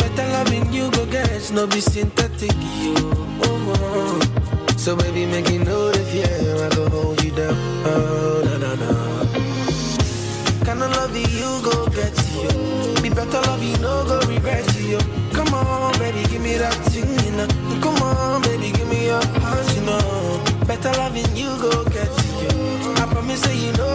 Better 0.00 0.26
loving 0.34 0.72
you, 0.72 0.90
go 0.90 1.06
guys, 1.06 1.52
no 1.52 1.68
be 1.68 1.80
synthetic, 1.80 2.56
you. 2.82 2.96
Oh, 3.44 3.76
oh. 3.78 4.20
So, 4.76 4.96
baby, 4.96 5.24
make 5.24 5.48
you 5.50 5.60
know 5.60 5.92
the 5.92 6.00
fear, 6.10 6.26
I 6.26 6.68
go 6.74 6.88
hold 6.88 7.22
you 7.22 7.30
down. 7.30 7.54
Oh, 7.86 8.42
na, 8.44 8.56
na, 8.58 8.74
na. 8.82 8.90
Kind 10.64 10.82
of 10.82 10.90
love 10.90 11.16
you, 11.16 11.60
go 11.62 11.86
get 11.86 12.18
you. 12.34 13.00
Be 13.00 13.10
better 13.10 13.58
you, 13.62 13.76
no 13.78 14.04
go 14.04 14.18
regret 14.26 14.66
you. 14.80 14.98
Come 15.32 15.54
on, 15.54 15.92
baby, 16.00 16.26
give 16.28 16.42
me 16.42 16.56
that 16.58 16.87
Better 20.80 20.96
loving 21.00 21.36
you, 21.36 21.48
go 21.58 21.84
get 21.86 22.06
you. 22.06 22.92
I 23.02 23.08
promise 23.10 23.40
that 23.40 23.56
you 23.56 23.72
no 23.72 23.87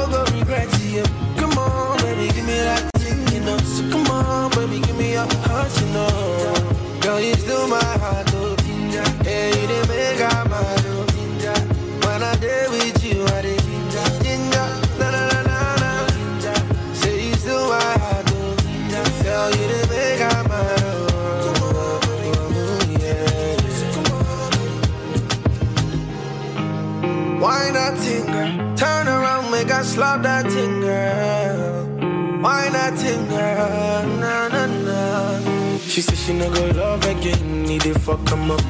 She 36.23 36.31
no 36.31 36.49
go 36.53 36.65
love 36.67 37.03
again, 37.03 37.63
need 37.63 37.81
to 37.81 37.93
fuck 37.99 38.29
him 38.29 38.49
up. 38.49 38.61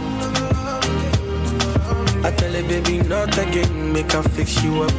I 2.26 2.32
tell 2.36 2.52
her, 2.52 2.64
baby, 2.64 2.98
not 3.08 3.38
again, 3.38 3.94
make 3.94 4.12
her 4.12 4.24
fix 4.24 4.64
you 4.64 4.82
up. 4.82 4.92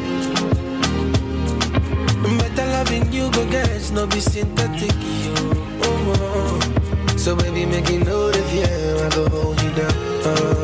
Better 2.39 2.67
loving 2.75 3.13
you, 3.13 3.29
go 3.33 3.45
get, 3.51 3.91
no 3.91 4.07
be 4.07 4.21
synthetic, 4.21 4.95
yo. 5.25 5.35
Oh, 5.83 6.15
oh. 6.15 6.61
oh. 7.11 7.17
So, 7.17 7.35
baby, 7.35 7.67
make 7.67 7.91
it 7.91 8.07
know 8.07 8.31
the 8.31 8.43
fear, 8.51 9.05
I 9.05 9.09
go 9.17 9.29
hold 9.31 9.61
you 9.61 9.71
down. 9.75 9.93
Oh, 10.27 10.64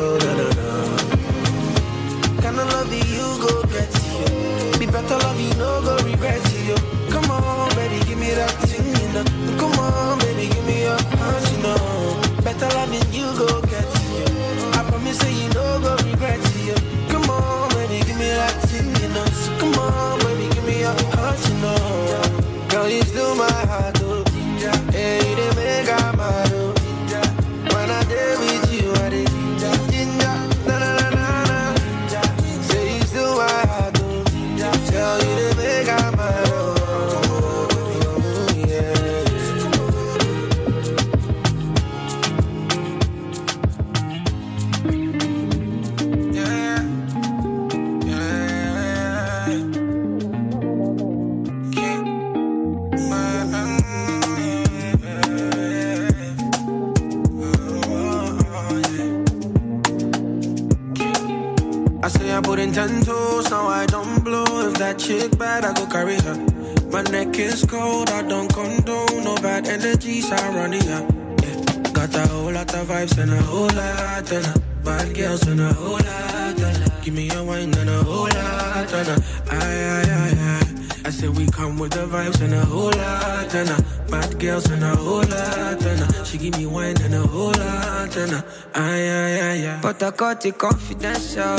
is 67.51 67.65
cold, 67.65 68.09
I 68.09 68.21
don't 68.23 68.51
condone. 68.53 69.23
No 69.23 69.35
bad 69.35 69.67
energy 69.67 70.21
surrounding 70.21 70.85
her. 70.85 71.07
Yeah. 71.43 71.91
Got 71.93 72.15
a 72.15 72.27
whole 72.27 72.51
lot 72.51 72.73
of 72.73 72.87
vibes 72.87 73.17
and 73.17 73.31
a 73.31 73.41
whole 73.41 73.67
lot 73.67 74.31
of. 74.31 74.83
Bad 74.83 75.13
girls 75.15 75.47
and 75.47 75.61
a 75.61 75.73
whole 75.73 75.93
lot 75.93 76.61
of. 76.61 77.01
Give 77.03 77.13
me 77.13 77.29
a 77.29 77.43
wine 77.43 77.73
and 77.77 77.89
a 77.89 78.03
whole 78.03 78.23
lot 78.23 78.93
of 78.93 79.07
her. 79.07 79.17
Aye, 79.49 79.57
aye, 79.95 80.35
aye. 80.39 80.71
I 81.03 81.09
say 81.09 81.29
we 81.29 81.45
come 81.47 81.77
with 81.79 81.91
the 81.93 82.05
vibes 82.05 82.41
and 82.41 82.53
a 82.53 82.63
whole 82.65 82.91
lot 82.91 83.53
a 83.53 83.83
bad 84.09 84.39
girls 84.39 84.69
and 84.69 84.83
a 84.83 84.95
whole 84.95 85.23
lot 85.23 85.81
a 85.83 86.25
she 86.25 86.37
give 86.37 86.55
me 86.57 86.67
wine 86.67 86.95
and 87.01 87.15
a 87.15 87.25
whole 87.25 87.47
lot 87.47 88.15
a 88.15 88.45
aye 88.75 89.09
aye 89.19 89.41
aye 89.41 89.67
aye. 89.67 89.79
But 89.81 90.01
I 90.03 90.11
got 90.11 90.45
it 90.45 90.57
confidential. 90.59 91.57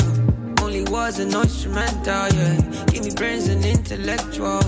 Only 0.61 0.83
was 0.85 1.19
an 1.19 1.33
instrumental, 1.35 2.29
yeah. 2.33 2.85
Give 2.87 3.03
me 3.03 3.11
brains 3.13 3.49
and 3.49 3.65
intellectual. 3.65 4.61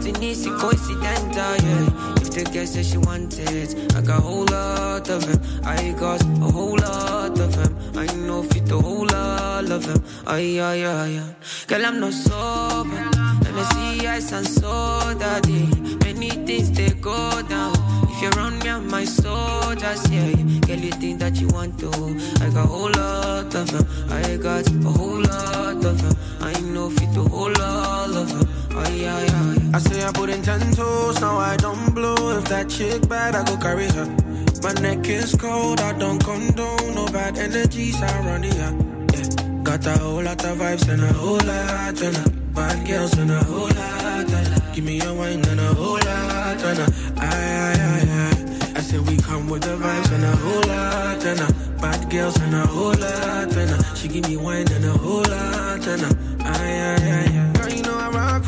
Nothing 0.00 0.22
easy, 0.22 0.48
coincidental, 0.52 1.56
yeah. 1.60 2.14
If 2.22 2.30
the 2.30 2.50
girl 2.50 2.64
says 2.64 2.88
she 2.88 2.96
wanted, 2.96 3.94
I 3.94 4.00
got 4.00 4.20
a 4.20 4.22
whole 4.22 4.46
lot 4.46 5.06
of 5.10 5.26
them. 5.26 5.62
I 5.62 5.92
got 5.92 6.22
a 6.22 6.50
whole 6.50 6.78
lot 6.78 7.38
of 7.38 7.54
them. 7.54 7.76
I 7.94 8.06
know 8.14 8.42
fit 8.44 8.70
a 8.70 8.78
whole 8.78 9.04
lot 9.04 9.70
of 9.70 9.84
them. 9.86 10.02
Ay, 10.26 10.58
ay, 10.58 10.86
ay, 10.86 11.18
ay. 11.18 11.34
Girl, 11.66 11.84
I'm 11.84 12.00
not 12.00 12.14
sober. 12.14 12.96
Let 13.44 13.52
me 13.54 13.62
see 13.74 14.06
ice 14.06 14.32
and 14.32 14.46
soda, 14.46 15.38
day. 15.42 15.68
Many 16.02 16.30
things 16.46 16.70
they 16.70 16.88
go 16.98 17.42
down. 17.42 17.74
If 18.08 18.22
you're 18.22 18.32
around 18.38 18.64
me, 18.64 18.70
I'm 18.70 18.88
my 18.88 19.04
soldiers, 19.04 20.10
yeah. 20.10 20.32
Girl, 20.64 20.78
you 20.78 20.92
think 20.92 21.18
that 21.20 21.36
you 21.38 21.48
want 21.48 21.78
to? 21.80 21.90
I 22.40 22.48
got 22.48 22.64
a 22.64 22.68
whole 22.68 22.90
lot 22.90 23.54
of 23.54 23.70
them. 23.70 23.86
I 24.08 24.38
got 24.38 24.66
a 24.66 24.88
whole 24.96 25.20
lot 25.20 25.84
of 25.84 26.00
them. 26.00 26.16
I 26.40 26.58
know 26.72 26.88
fit 26.88 27.14
a 27.18 27.20
whole 27.20 27.52
lot 27.52 28.16
of 28.16 28.28
them. 28.32 28.59
Ay, 28.74 29.06
ay, 29.06 29.26
ay. 29.28 29.56
I 29.74 29.78
say 29.78 30.02
I 30.04 30.12
put 30.12 30.30
in 30.30 30.42
ten 30.42 30.60
toes, 30.72 31.20
now 31.20 31.36
I 31.38 31.56
don't 31.56 31.94
blow. 31.94 32.38
If 32.38 32.44
that 32.48 32.68
chick 32.68 33.08
bad, 33.08 33.34
I 33.34 33.44
go 33.44 33.56
carry 33.56 33.86
her. 33.88 34.06
My 34.62 34.72
neck 34.80 35.08
is 35.08 35.34
cold, 35.34 35.80
I 35.80 35.92
don't 35.98 36.22
condone. 36.22 36.94
No 36.94 37.06
bad 37.06 37.38
energy 37.38 37.92
surrounding 37.92 38.54
her. 38.56 38.72
Yeah. 39.14 39.62
Got 39.62 39.86
a 39.86 39.98
whole 39.98 40.22
lot 40.22 40.44
of 40.44 40.58
vibes 40.58 40.88
and 40.88 41.02
a 41.02 41.12
whole 41.12 41.40
lot 41.50 42.00
a 42.02 42.30
bad 42.54 42.86
girls 42.86 43.16
and 43.18 43.30
a 43.30 43.44
whole 43.44 43.68
lot 43.68 44.30
a 44.32 44.72
give 44.74 44.84
me 44.84 45.00
a 45.00 45.14
wine 45.14 45.44
and 45.46 45.60
a 45.60 45.74
whole 45.74 45.94
lot 45.94 46.62
and 46.64 46.78
a 46.80 46.86
aye 47.18 47.56
aye 47.68 47.80
aye 47.92 48.08
aye. 48.08 48.72
I 48.76 48.80
say 48.80 48.98
we 48.98 49.16
come 49.18 49.48
with 49.48 49.62
the 49.62 49.76
vibes 49.76 50.10
and 50.12 50.24
a 50.24 50.34
whole 50.36 50.66
lot 50.66 51.24
a 51.24 51.80
bad 51.80 52.10
girls 52.10 52.36
and 52.40 52.54
a 52.54 52.66
whole 52.66 52.94
lot 52.94 53.54
a 53.56 53.96
she 53.96 54.08
give 54.08 54.28
me 54.28 54.36
wine 54.36 54.66
and 54.72 54.84
a 54.84 54.92
whole 54.98 55.22
lot 55.22 55.86
and 55.86 56.02
a 56.02 56.44
aye 56.44 56.80
aye 56.90 57.52
aye 57.54 57.59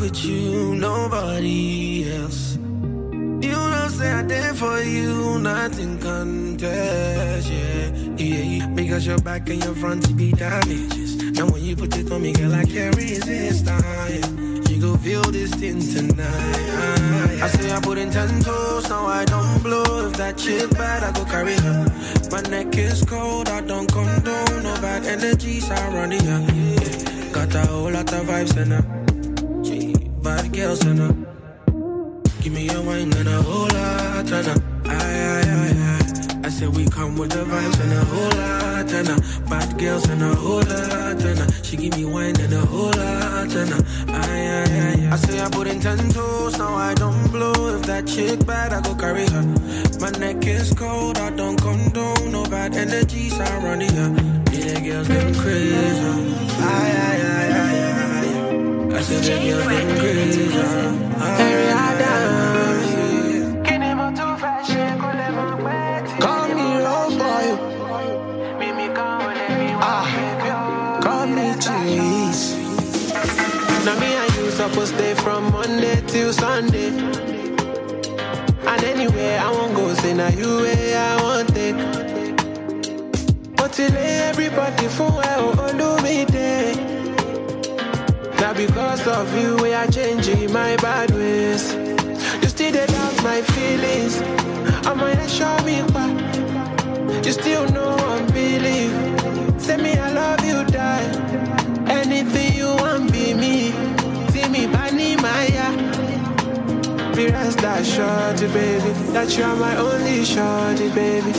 with 0.03 0.25
you, 0.25 0.75
nobody 0.75 2.11
else. 2.13 2.57
You 2.57 3.55
know, 3.71 3.87
say 3.89 4.11
I 4.11 4.23
did 4.23 4.55
for 4.57 4.81
you, 4.81 5.39
nothing 5.39 5.97
contest, 5.99 7.49
yeah, 7.49 7.89
yeah. 8.17 8.67
Because 8.67 9.07
your 9.07 9.19
back 9.19 9.49
and 9.49 9.63
your 9.63 9.73
front 9.75 10.15
be 10.17 10.33
damages. 10.33 11.21
And 11.39 11.49
when 11.51 11.63
you 11.63 11.77
put 11.77 11.97
it 11.97 12.11
on 12.11 12.21
me, 12.21 12.33
girl, 12.33 12.53
I 12.53 12.65
can't 12.65 12.93
resist, 12.97 13.65
ah, 13.69 14.07
yeah. 14.09 14.27
You 14.69 14.81
go 14.81 14.97
feel 14.97 15.21
this 15.31 15.53
thing 15.53 15.79
tonight. 15.79 16.17
ah, 16.27 17.31
yeah. 17.31 17.45
I 17.45 17.47
say 17.47 17.71
I 17.71 17.79
put 17.79 17.97
in 17.97 18.11
ten 18.11 18.41
toes, 18.41 18.89
now 18.89 19.05
I 19.05 19.23
don't 19.23 19.63
blow. 19.63 20.07
If 20.07 20.17
that 20.17 20.37
chick 20.37 20.69
bad, 20.71 21.03
I 21.03 21.11
go 21.13 21.23
carry 21.23 21.55
her. 21.55 21.85
My 22.29 22.41
neck 22.49 22.77
is 22.77 23.05
cold, 23.05 23.47
I 23.47 23.61
don't 23.61 23.89
condone. 23.89 24.63
No 24.63 24.73
bad 24.81 25.05
energy 25.05 25.61
surrounding 25.61 26.25
her. 26.25 26.41
Yeah. 26.51 27.31
Got 27.31 27.55
a 27.55 27.65
whole 27.67 27.89
lot 27.89 28.11
of 28.11 28.25
vibes 28.27 28.57
in 28.61 28.71
her. 28.71 29.03
Bad 30.23 30.55
her. 30.55 31.15
Give 32.41 32.53
me 32.53 32.69
a 32.69 32.81
wine 32.81 33.11
and 33.13 33.27
a 33.27 33.41
whole 33.41 33.67
lot 33.67 34.31
and 34.31 34.47
a 34.47 34.63
aye, 34.85 34.95
aye, 34.95 35.43
aye, 35.49 35.75
aye. 35.75 36.41
I 36.45 36.49
said 36.49 36.69
we 36.75 36.85
come 36.85 37.17
with 37.17 37.31
the 37.31 37.43
vibes 37.43 37.79
and 37.83 37.91
a 37.93 38.05
whole 38.05 38.29
lot 38.39 38.91
and 38.93 39.09
a 39.09 39.49
bad 39.49 39.77
girls 39.77 40.07
and 40.09 40.21
a 40.23 40.33
whole 40.35 40.61
lot 40.61 41.21
and 41.21 41.39
a 41.39 41.63
she 41.63 41.75
give 41.77 41.97
me 41.97 42.05
wine 42.05 42.39
and 42.39 42.53
a 42.53 42.59
whole 42.65 42.85
lot 42.87 43.53
and 43.53 43.73
aye, 43.73 43.83
aye, 44.09 44.63
aye, 44.63 45.07
aye. 45.07 45.09
I 45.11 45.15
say 45.17 45.41
I 45.41 45.49
put 45.49 45.67
in 45.67 45.79
ten 45.81 45.97
toes, 46.09 46.57
now 46.57 46.73
I 46.73 46.93
don't 46.93 47.29
blow. 47.31 47.75
If 47.75 47.83
that 47.87 48.07
chick 48.07 48.45
bad, 48.45 48.71
I 48.73 48.81
go 48.81 48.95
carry 48.95 49.25
her. 49.27 49.43
My 49.99 50.09
neck 50.19 50.45
is 50.47 50.73
cold, 50.73 51.17
I 51.17 51.31
don't 51.31 51.57
condone. 51.59 52.31
No 52.31 52.43
bad 52.45 52.75
energy 52.75 53.29
surrounding 53.29 53.93
her. 53.93 54.09
Yeah, 54.53 54.79
girls 54.79 55.07
them 55.09 55.33
crazy. 55.35 55.75
Aye, 55.75 56.93
aye, 57.07 57.21
aye, 57.23 57.52
aye, 59.03 59.03
aye. 59.03 59.05
I 59.05 59.05
said 59.05 59.23
the 59.23 59.51
girls 59.51 59.67
them 59.67 59.99
crazy. 59.99 60.47
Aye, 61.17 61.73
aye, 61.73 62.05
aye. 62.05 62.85
Call. 66.21 66.49
Ah, 69.81 70.99
call 71.03 71.27
me. 71.27 71.53
Now 73.85 73.99
me 73.99 74.07
and 74.15 74.35
you 74.37 74.51
supposed 74.51 74.95
stay 74.95 75.13
from 75.15 75.51
Monday 75.51 76.01
till 76.07 76.33
Sunday. 76.33 76.89
And 78.67 78.83
anywhere 78.83 79.39
I 79.41 79.51
go, 79.75 79.93
say 79.95 80.13
now 80.13 80.29
you 80.29 80.61
way 80.63 80.95
I 80.95 81.21
want 81.23 81.57
it. 81.57 81.75
But 83.57 83.73
till 83.73 83.95
everybody 83.95 84.87
for 84.89 85.11
well, 85.11 85.53
oh, 85.59 85.77
do 85.77 86.03
me 86.03 86.25
day. 86.25 86.92
Because 88.55 89.05
of 89.07 89.35
you, 89.39 89.57
we 89.57 89.73
are 89.73 89.87
changing 89.87 90.51
my 90.53 90.75
bad 90.77 91.11
ways. 91.11 91.73
You 92.41 92.47
still 92.49 92.71
dey 92.71 92.85
doubt 92.85 93.23
my 93.23 93.41
feelings. 93.41 94.21
I 94.87 94.93
might 94.93 95.27
show 95.29 95.57
me 95.65 95.81
why. 95.91 96.09
You 97.25 97.31
still 97.31 97.67
know 97.71 97.91
I'm 97.95 98.25
believe. 98.27 98.93
Say 99.61 99.77
me 99.77 99.93
I 99.97 100.11
love 100.11 100.45
you, 100.45 100.63
die. 100.65 101.09
Anything 101.89 102.53
you 102.55 102.67
want, 102.75 103.11
be 103.11 103.33
me. 103.33 103.71
See 104.31 104.47
me, 104.49 104.67
Bani 104.67 105.15
Maya. 105.17 105.67
Be 107.15 107.27
rest 107.27 107.59
assured, 107.63 108.39
baby, 108.53 108.91
that 109.13 109.35
you 109.37 109.43
are 109.43 109.55
my 109.55 109.75
only 109.77 110.23
shorty, 110.25 110.89
baby. 110.89 111.33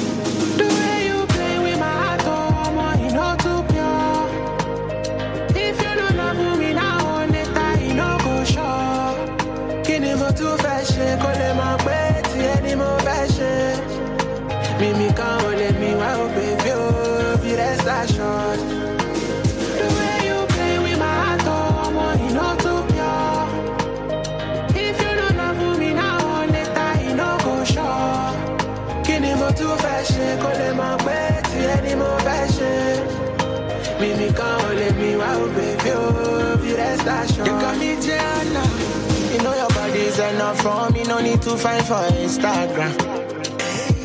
You 37.05 37.45
got 37.45 37.77
me 37.77 38.01
Gianna. 38.01 38.65
You 39.31 39.43
know 39.43 39.55
your 39.55 39.69
body's 39.69 40.19
enough 40.19 40.59
for 40.63 40.91
me, 40.91 41.03
no 41.05 41.21
need 41.21 41.43
to 41.43 41.55
find 41.55 41.85
for 41.85 42.01
Instagram. 42.17 42.95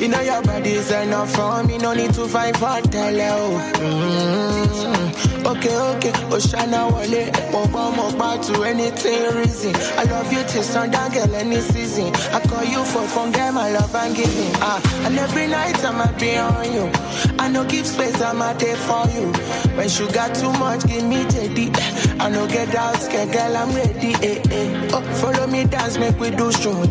You 0.01 0.09
know 0.09 0.19
your 0.19 0.41
body's 0.41 0.91
enough 0.91 1.33
for 1.33 1.63
me, 1.63 1.77
no 1.77 1.93
need 1.93 2.13
to 2.15 2.27
fight 2.27 2.57
for 2.57 2.81
tele. 2.89 3.21
Oh. 3.29 3.71
Mm-hmm. 3.75 5.18
Okay, 5.59 5.75
okay, 5.75 6.11
Oshana 6.31 6.89
Wale, 6.89 7.29
Moba 7.51 7.91
Moba 7.91 8.39
to 8.47 8.63
anything 8.63 9.35
reason. 9.35 9.75
I 9.97 10.03
love 10.05 10.31
you 10.31 10.41
till 10.45 10.63
sundown, 10.63 11.11
girl, 11.11 11.35
any 11.35 11.59
season. 11.59 12.15
I 12.31 12.39
call 12.47 12.63
you 12.63 12.81
for 12.85 13.05
phone, 13.09 13.33
girl, 13.33 13.51
my 13.51 13.69
love 13.69 13.93
and 13.93 14.15
giving. 14.15 14.53
Ah, 14.61 14.79
and 15.05 15.19
every 15.19 15.47
night 15.47 15.83
I'ma 15.83 16.17
be 16.17 16.37
on 16.37 16.71
you. 16.71 16.89
I 17.37 17.49
know 17.49 17.65
give 17.65 17.85
space, 17.85 18.21
I'ma 18.21 18.53
there 18.53 18.77
for 18.77 19.05
you. 19.09 19.33
When 19.75 19.89
sugar 19.89 20.29
too 20.33 20.53
much, 20.53 20.87
give 20.87 21.03
me 21.03 21.25
JD. 21.25 21.75
I 22.21 22.29
know 22.29 22.47
get 22.47 22.73
out, 22.73 22.95
scared, 22.95 23.33
girl, 23.33 23.57
I'm 23.57 23.75
ready. 23.75 24.13
Eh, 24.25 24.41
eh. 24.49 24.89
Oh, 24.93 25.01
follow 25.19 25.45
me, 25.47 25.65
dance, 25.65 25.97
make 25.97 26.17
we 26.21 26.31
do 26.31 26.53
strong. 26.53 26.87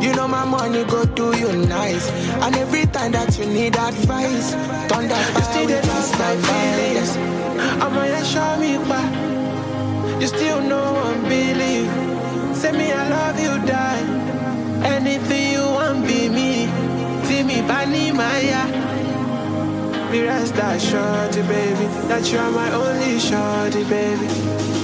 You 0.00 0.14
know 0.14 0.28
my 0.28 0.44
money 0.44 0.84
go 0.84 1.04
do 1.04 1.36
you 1.36 1.52
nice. 1.66 2.08
And 2.44 2.54
every 2.56 2.86
time 2.86 3.12
that 3.12 3.36
you 3.38 3.46
need 3.46 3.76
advice, 3.76 4.54
thunder 4.88 5.14
fire, 5.14 5.34
you 5.36 5.42
still 5.50 5.66
dey 5.68 5.82
lost 5.88 6.12
my 6.18 6.34
feelings. 6.46 7.16
I'ma 7.82 8.22
show 8.22 8.56
me 8.60 8.78
back. 8.88 9.10
You 10.20 10.26
still 10.28 10.60
know 10.62 10.92
one 10.94 11.22
believe. 11.22 11.90
Say 12.56 12.72
me 12.72 12.92
I 12.92 13.08
love 13.08 13.38
you, 13.40 13.66
die. 13.66 14.04
Anything 14.84 15.52
you 15.52 15.62
want, 15.64 16.06
be 16.06 16.28
me. 16.28 16.66
See 17.26 17.42
me, 17.42 17.60
Bani 17.62 18.12
Maya. 18.12 18.62
Me 20.10 20.22
rest 20.22 20.54
assured, 20.54 21.34
baby, 21.48 21.86
that 22.08 22.30
you're 22.32 22.50
my 22.50 22.72
only 22.72 23.18
shorty, 23.18 23.84
baby. 23.84 24.77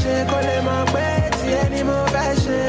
Ṣe 0.00 0.14
kó 0.30 0.38
lè 0.46 0.56
mọ̀ 0.66 0.80
pé 0.92 1.06
tiẹ̀ 1.38 1.64
ni 1.72 1.80
mo 1.88 1.98
fẹ́ 2.12 2.30
ṣe? 2.44 2.60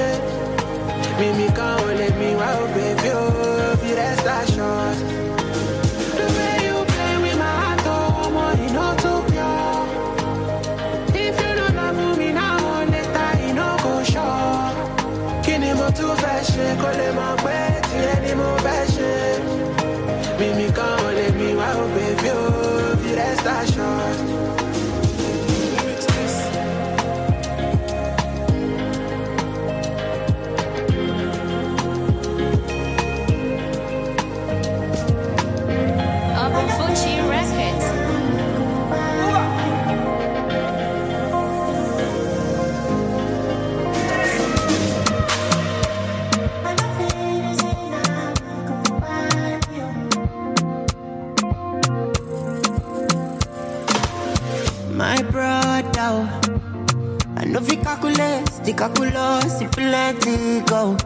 Calculate, 58.63 58.63
the 58.63 58.73
calculus, 58.73 59.61
if 59.61 59.71
plenty 59.71 60.61
go. 60.61 60.97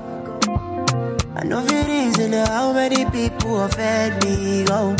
I 1.35 1.43
know 1.43 1.61
fi 1.61 1.85
reason 1.87 2.33
how 2.33 2.73
many 2.73 3.05
people 3.05 3.63
offend 3.63 4.23
me, 4.23 4.63
go. 4.65 4.95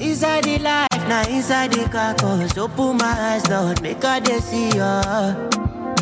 Inside 0.00 0.44
the 0.44 0.58
life, 0.58 1.08
now 1.08 1.26
inside 1.28 1.72
the 1.72 1.88
carcass, 1.88 2.56
open 2.58 2.98
my 2.98 3.14
eyes, 3.18 3.48
Lord, 3.48 3.82
make 3.82 4.04
I 4.04 4.20
see 4.20 4.70
ya. 4.70 5.02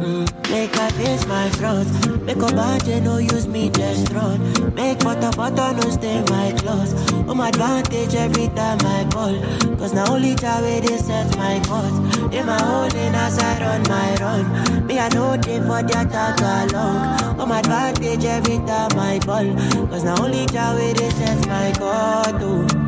Mm, 0.00 0.50
make 0.50 0.76
I 0.76 0.90
face 0.90 1.26
my 1.26 1.48
front, 1.50 1.88
make 2.24 2.36
a 2.36 2.54
budget, 2.54 3.02
no 3.02 3.18
use 3.18 3.46
me 3.46 3.70
just 3.70 4.12
run. 4.12 4.74
Make 4.74 4.98
butter, 5.00 5.30
butter, 5.36 5.72
no 5.76 5.90
stain 5.90 6.24
my 6.30 6.52
clothes. 6.58 6.94
My 7.34 7.48
advantage 7.48 8.14
every 8.14 8.48
time 8.48 8.78
I 8.80 9.04
ball. 9.10 9.34
Cause 9.76 9.92
now 9.92 10.12
only 10.14 10.34
Jah 10.36 10.62
way 10.62 10.80
they 10.80 10.96
set 10.96 11.36
my 11.36 11.60
cause. 11.66 11.98
In 12.32 12.46
my 12.46 12.58
hole 12.62 12.94
in 12.94 13.14
as 13.14 13.38
I 13.38 13.60
run 13.60 13.82
my 13.82 14.14
run. 14.16 14.86
Me, 14.86 14.98
I 14.98 15.08
know 15.08 15.36
they 15.36 15.58
for 15.58 15.82
the 15.82 16.00
attack 16.00 16.40
along. 16.40 17.40
On 17.40 17.48
my 17.48 17.58
advantage 17.58 18.24
every 18.24 18.58
time 18.66 18.98
I 18.98 19.18
ball. 19.26 19.88
Cause 19.88 20.04
now 20.04 20.22
only 20.22 20.46
Jah 20.46 20.74
way 20.76 20.92
they 20.92 21.10
set 21.10 21.46
my 21.48 21.72
cause. 21.72 22.34
Oh. 22.40 22.84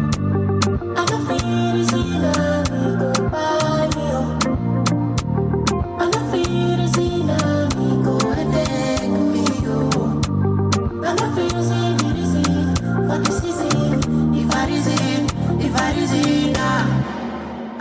I 0.96 1.04
don't 1.04 2.55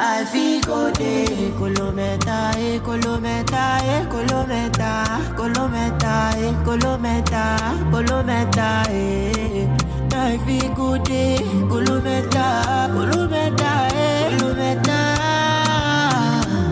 I 0.07 0.23
feel 0.23 0.61
go 0.61 0.91
day, 0.91 1.25
kolometa, 1.59 2.51
eh, 2.57 2.79
kolometa, 2.79 3.63
eh, 3.83 4.05
kolometa, 4.11 4.91
kolometa, 5.35 6.13
eh, 6.37 6.53
eh. 8.93 9.67
I 10.13 10.37
feel 10.45 10.73
go 10.75 10.97
day, 10.99 11.37
kolometa, 11.71 12.45
kolometa, 12.95 13.71
kolometa, 14.37 14.99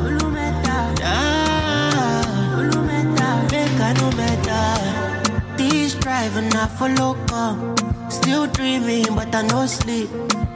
kolometa, 0.03 0.75
ah, 1.03 2.53
kolometa, 2.55 3.27
make 3.51 3.81
I 3.81 3.93
no 3.99 4.07
better. 4.11 5.57
This 5.57 5.95
driving 5.95 6.55
I 6.55 6.67
follow 6.67 7.15
come. 7.25 7.75
Still 8.09 8.45
dreaming, 8.47 9.15
but 9.15 9.34
I 9.34 9.41
no 9.41 9.65
sleep. 9.65 10.09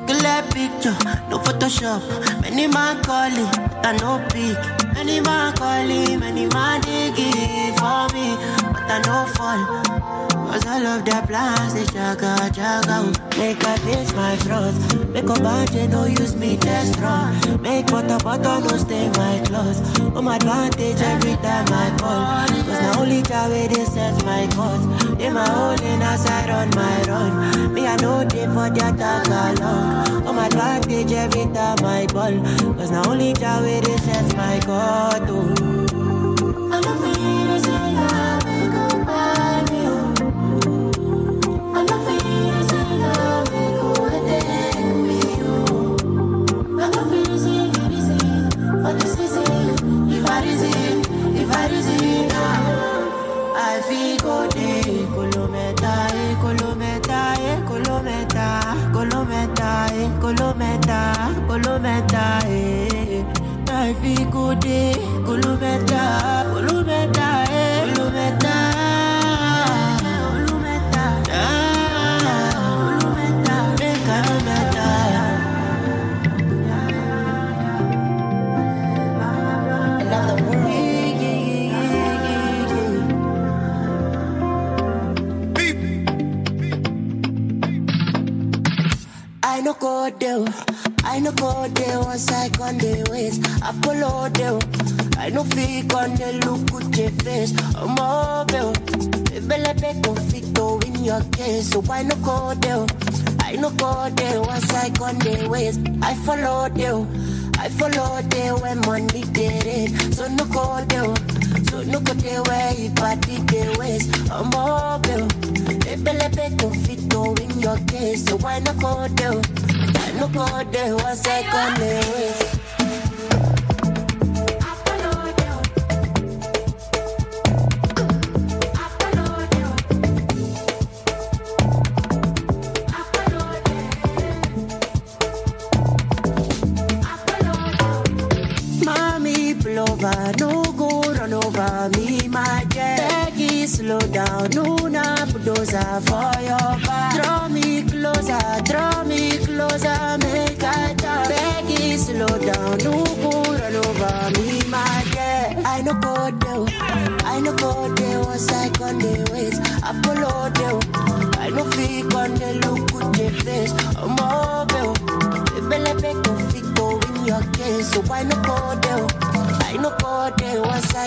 Clear 0.08 0.42
picture, 0.50 0.96
no 1.30 1.38
Photoshop. 1.40 2.02
Many 2.42 2.68
man 2.68 3.04
calling, 3.04 3.52
but 3.82 3.86
I 3.86 3.98
no 3.98 4.24
pick. 4.30 4.58
Many 4.94 5.20
man 5.20 5.54
calling, 5.56 6.20
many 6.20 6.48
man 6.48 6.82
digging 6.82 7.76
for 7.76 8.08
me, 8.14 8.36
but 8.74 8.90
I 8.90 9.02
no 9.06 9.26
fall. 9.36 10.27
Cause 10.58 10.66
all 10.66 10.88
of 10.88 11.06
their 11.06 11.22
plans, 11.22 11.76
they 11.76 11.84
jaga, 11.84 12.36
jaga. 12.50 13.06
oh. 13.06 13.38
Make 13.38 13.64
I 13.64 13.78
face 13.78 14.12
my 14.16 14.36
flaws. 14.38 14.74
Make 15.10 15.30
a 15.30 15.40
budget, 15.40 15.92
no 15.92 16.06
use 16.06 16.36
me 16.36 16.58
test 16.58 17.00
run. 17.00 17.62
Make 17.62 17.86
butter, 17.86 18.18
butter, 18.18 18.60
no 18.66 18.76
stay 18.78 19.08
my 19.10 19.40
clothes. 19.46 19.80
On 20.18 20.24
my 20.24 20.38
advantage 20.38 21.00
every 21.00 21.36
time 21.46 21.68
I 21.70 21.96
call. 22.00 22.48
Cause 22.66 22.82
now 22.82 23.00
only 23.02 23.22
Jah 23.22 23.48
they 23.50 23.86
set 23.86 24.26
my 24.26 24.48
cause. 24.56 24.84
In 25.22 25.34
my 25.36 25.48
hole 25.48 25.80
in 25.80 26.02
as 26.02 26.26
I 26.26 26.48
run 26.50 26.70
my 26.72 27.04
run. 27.04 27.74
Me, 27.76 27.86
I 27.86 27.96
know 27.98 28.24
they 28.24 28.48
for 28.48 28.72
the 28.74 28.82
attack 28.90 29.28
along. 29.28 30.26
On 30.26 30.36
my 30.36 30.48
advantage 30.48 31.12
every 31.12 31.54
time 31.54 31.86
I 31.86 32.08
ball. 32.08 32.34
Cause 32.74 32.90
now 32.90 33.08
only 33.08 33.34
Jah 33.34 33.62
they 33.62 33.98
set 33.98 34.36
my 34.36 34.60
cause. 34.62 35.22
Oh. 35.30 36.72
I 36.74 36.82
don't 36.82 36.98
feel 36.98 37.56
easy, 37.56 38.37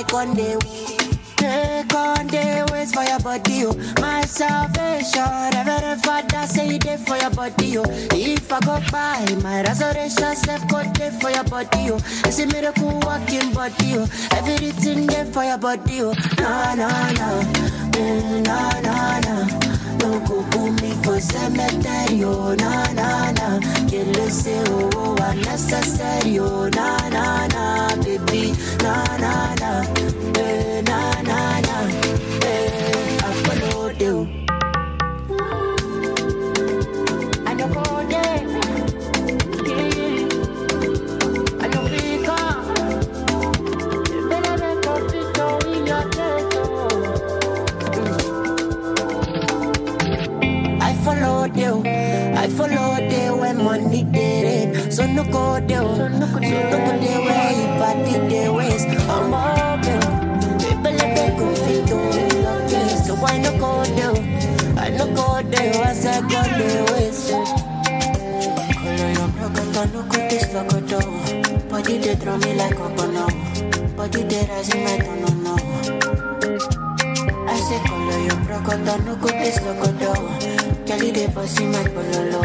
there 0.09 0.13
once 0.13 0.13
I 0.13 0.17
on 0.17 0.35
the 0.35 1.21
Take 1.37 1.95
on 1.95 2.27
the 2.27 2.69
ways 2.71 2.93
for 2.93 3.03
your 3.03 3.19
body, 3.21 3.65
oh. 3.65 3.75
My 4.01 4.21
salvation, 4.23 5.25
Reverend 5.53 6.03
Father 6.05 6.47
say 6.47 6.77
it 6.77 7.01
for 7.01 7.17
your 7.17 7.31
body, 7.31 7.79
oh. 7.79 7.85
If 8.13 8.53
I 8.53 8.61
go 8.61 8.81
by, 8.93 9.25
my 9.43 9.63
resurrection 9.63 10.37
self 10.37 10.69
go 10.69 10.83
there 10.93 11.13
for 11.13 11.31
your 11.31 11.45
body, 11.45 11.91
oh. 11.91 12.01
It's 12.25 12.39
a 12.41 12.47
miracle 12.47 13.01
walking 13.03 13.53
body, 13.55 13.97
oh. 13.97 14.09
Everything 14.33 15.07
there 15.07 15.25
for 15.27 15.45
your 15.45 15.59
body, 15.59 16.03
oh. 16.03 16.13
No, 16.39 16.75
no, 16.75 16.89
no, 16.89 17.43
mm, 17.93 18.45
no, 18.45 18.81
no, 18.83 19.21
no. 19.25 19.70
No 20.01 20.21
me 20.81 20.91
for 21.03 21.21
cemetery, 21.21 22.21
na 22.63 22.93
na 22.93 23.31
na. 23.33 23.61
Kill 23.89 24.31
say 24.31 24.63
oh, 24.69 25.17
unnecessary, 25.21 26.39
na 26.77 27.09
na 27.09 27.47
na, 27.49 27.97
baby, 28.03 28.53
na 28.83 28.95
na 29.19 29.55
na, 29.61 29.73
eh, 30.39 30.81
na 30.83 31.23
na 31.23 31.61
na, 31.61 31.77
eh, 32.45 33.21
followed 51.41 51.57
you. 51.57 51.83
I 51.87 52.49
followed 52.49 53.13
you 53.13 53.37
when 53.37 53.65
money 53.65 54.05
did 54.05 54.77
it. 54.77 54.93
So 54.93 55.07
no 55.07 55.25
go 55.25 55.61
there. 55.61 55.81
So 55.81 56.09
no 56.09 56.27
go 56.27 56.39
there 56.41 57.21
where 57.27 57.53
you 57.59 57.67
party 57.81 58.15
the 58.29 58.53
ways. 58.53 58.85
I'm 59.09 59.31
mobile. 59.31 60.05
People 60.61 60.93
let 61.01 61.11
me 61.17 61.39
go 61.39 61.55
fit 61.55 61.89
your 61.89 62.69
case. 62.69 63.07
So 63.07 63.15
why 63.15 63.39
no 63.39 63.57
go 63.59 63.85
there? 63.97 64.17
I 64.77 64.91
no 64.91 65.07
go 65.15 65.41
there 65.49 65.73
once 65.81 66.05
I 66.05 66.21
go 66.21 66.43
the 66.59 66.93
ways. 66.93 67.31
Color 68.83 69.11
your 69.13 69.29
broken, 69.29 69.73
but 69.73 69.87
no 69.95 70.03
good 70.03 70.31
this 70.31 70.53
like 70.53 70.73
a 70.73 70.81
door. 70.83 71.69
Body 71.71 71.99
they 71.99 72.17
throw 72.17 72.37
me 72.37 72.55
like 72.55 72.79
a 72.79 72.89
bono. 72.97 73.27
Body 73.97 74.23
they 74.25 74.47
rising 74.47 74.85
no 75.09 75.15
no 75.15 75.57
no. 75.57 76.10
I 77.51 77.57
say 77.59 77.81
color 77.89 78.19
your 78.19 78.37
broken, 78.47 78.85
no 78.85 79.17
good 79.17 79.35
like 79.63 79.89
a 79.89 79.93
door. 79.99 80.87
Kelly 80.87 81.11
de 81.11 81.27
bossy 81.29 81.67
my 81.67 81.83
pololo. 81.83 82.43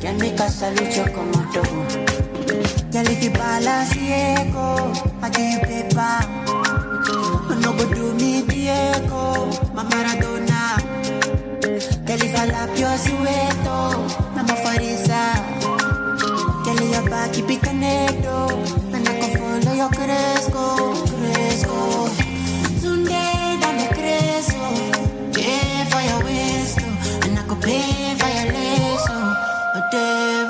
Can 0.00 0.18
make 0.18 0.40
a 0.40 0.48
salute 0.50 0.96
your. 0.96 1.62
Girl, 2.92 3.06
if 3.08 3.22
you 3.22 3.30
balance 3.30 3.92
Diego, 3.94 4.92
I 5.22 5.30
give 5.30 5.62
paper. 5.62 6.18
No 7.62 7.72
go 7.72 7.94
do 7.94 8.14
me 8.14 8.42
Diego, 8.42 9.46
my 9.74 9.84
Maradona. 9.84 10.76
If 12.08 12.34
I 12.36 12.46
lap 12.46 12.76
your 12.76 12.96
sueto, 12.98 13.78
I'm 14.36 14.50
a 14.50 14.54
farisa. 14.62 15.22
Girl, 16.64 16.90
your 16.90 17.08
back 17.08 17.32
keep 17.32 17.48
it 17.48 17.62
connected. 17.62 18.26
And 18.92 19.08
I 19.08 19.20
can 19.20 19.38
follow 19.38 19.74
your 19.76 19.90
cresco. 19.90 21.11
Day 29.92 30.41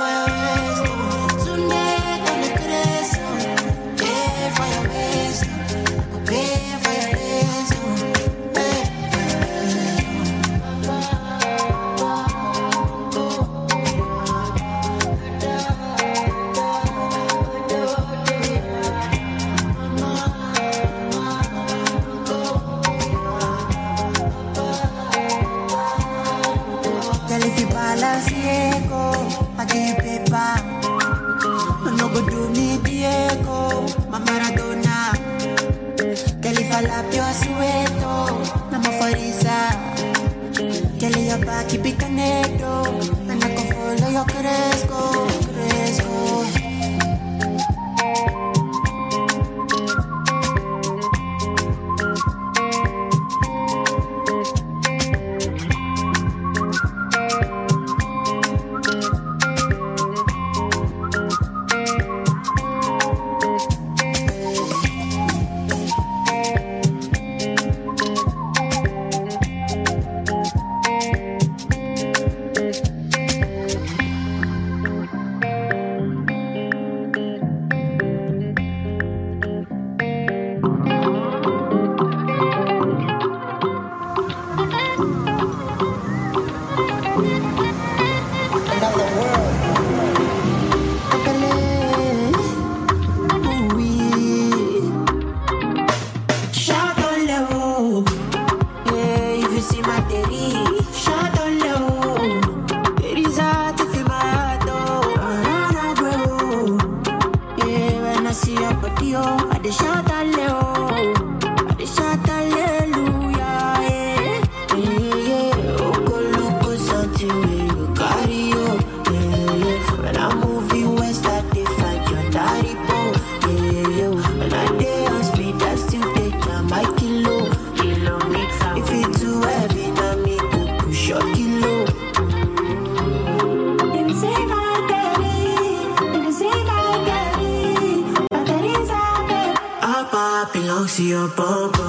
your 141.00 141.28
bum 141.28 141.81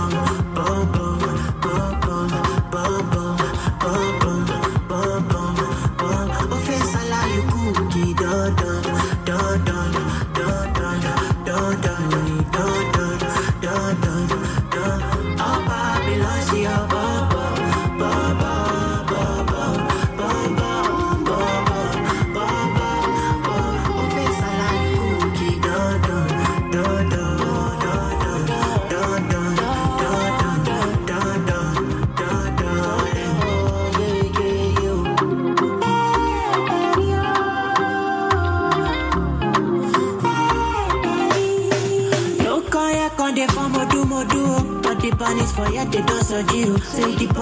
so 46.33 46.39
you 46.55 46.77
Say 46.79 47.15
the 47.15 47.32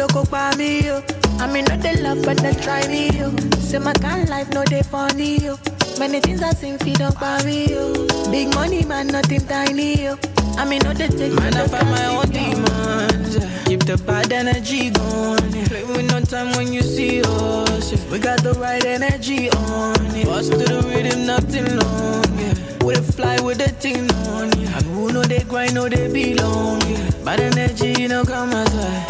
loco 0.00 0.24
pa 0.24 0.50
me, 0.56 0.80
yo. 0.86 1.02
I 1.38 1.46
mean, 1.52 1.64
not 1.66 1.80
the 1.80 1.92
love, 2.02 2.22
but 2.22 2.38
they 2.38 2.54
try 2.54 2.86
me, 2.88 3.10
yo. 3.18 3.30
Say 3.60 3.78
my 3.78 3.92
kind 3.94 4.28
life, 4.28 4.48
no 4.50 4.64
they 4.64 4.82
funny, 4.82 5.38
yo. 5.38 5.58
Many 5.98 6.20
things 6.20 6.42
I 6.42 6.52
seen 6.52 6.78
feed 6.78 7.02
up 7.02 7.20
by 7.20 7.42
me, 7.44 7.68
yo. 7.68 7.92
Big 8.30 8.54
money, 8.54 8.82
man, 8.84 9.08
nothing 9.08 9.46
tiny, 9.46 10.02
yo. 10.04 10.18
I 10.56 10.64
mean, 10.64 10.80
no 10.84 10.92
they 10.94 11.08
take 11.08 11.32
Man, 11.34 11.54
I 11.54 11.66
find 11.68 11.88
my 11.90 12.06
own 12.16 12.30
demons. 12.30 13.36
yeah. 13.36 13.64
Keep 13.66 13.84
the 13.84 13.96
bad 14.06 14.32
energy 14.32 14.90
going. 14.90 15.52
yeah. 15.54 15.68
Play 15.68 15.84
with 15.84 16.10
no 16.10 16.20
time 16.22 16.50
when 16.56 16.72
you 16.72 16.82
see 16.82 17.20
us. 17.22 17.92
yeah. 17.92 18.10
We 18.10 18.18
got 18.18 18.42
the 18.42 18.54
right 18.54 18.84
energy 18.84 19.50
on. 19.50 19.94
Yeah. 20.16 20.24
Bust 20.24 20.52
to 20.52 20.58
the 20.58 20.82
rhythm, 20.88 21.26
nothing 21.26 21.76
long. 21.76 22.24
Yeah. 22.38 22.54
We 22.86 22.94
dey 22.94 23.02
fly 23.02 23.40
with 23.40 23.58
the 23.58 23.68
thing 23.68 24.10
on. 24.32 24.48
Yeah. 24.58 24.76
And 24.78 24.86
who 24.86 25.12
know 25.12 25.22
they 25.22 25.40
grind, 25.44 25.74
know 25.74 25.88
they 25.88 26.08
belong. 26.08 26.80
Yeah. 26.88 27.10
Bad 27.24 27.40
energy, 27.40 27.94
you 28.00 28.08
know, 28.08 28.24
come 28.24 28.50
aside. 28.52 29.09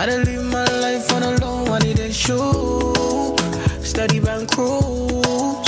I 0.00 0.06
don't 0.06 0.24
live 0.24 0.42
my 0.46 0.64
life 0.80 1.12
on 1.12 1.22
a 1.22 1.32
low, 1.44 1.66
I 1.74 1.78
need 1.80 1.98
a 1.98 2.10
show. 2.10 3.36
Study 3.82 4.18
bank 4.18 4.50
cruise. 4.50 5.62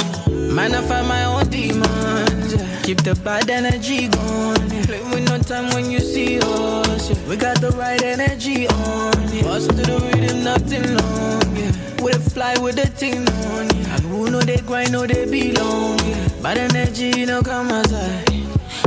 Man, 0.51 0.75
I 0.75 0.81
find 0.89 1.07
my 1.07 1.25
own 1.25 1.51
demons. 1.51 2.55
Keep 2.83 3.03
the 3.03 3.15
bad 3.23 3.51
energy 3.51 4.09
going. 4.09 4.71
yeah. 4.71 4.87
Play 4.87 5.03
with 5.11 5.29
no 5.29 5.37
time 5.37 5.69
when 5.75 5.91
you 5.91 6.01
see 6.01 6.41
us. 6.41 7.11
We 7.29 7.37
got 7.37 7.61
the 7.61 7.73
right 7.73 8.03
energy 8.03 8.67
on. 8.69 9.13
Yeah. 9.35 9.43
To 9.59 9.69
the 9.69 10.01
rhythm, 10.15 10.45
nothing 10.45 10.97
long. 10.97 12.03
We 12.03 12.13
dey 12.13 12.19
fly 12.19 12.57
with 12.57 12.77
the 12.77 12.87
thing 12.87 13.29
on. 13.29 13.69
Yeah. 13.69 13.97
And 13.97 14.03
who 14.05 14.31
know 14.31 14.41
they 14.41 14.63
grind, 14.63 14.93
know 14.93 15.07
they 15.07 15.27
belong. 15.27 15.99
Bad 16.43 16.57
energy, 16.57 17.13
you 17.21 17.27
know, 17.27 17.43
come 17.43 17.69
aside. 17.71 18.31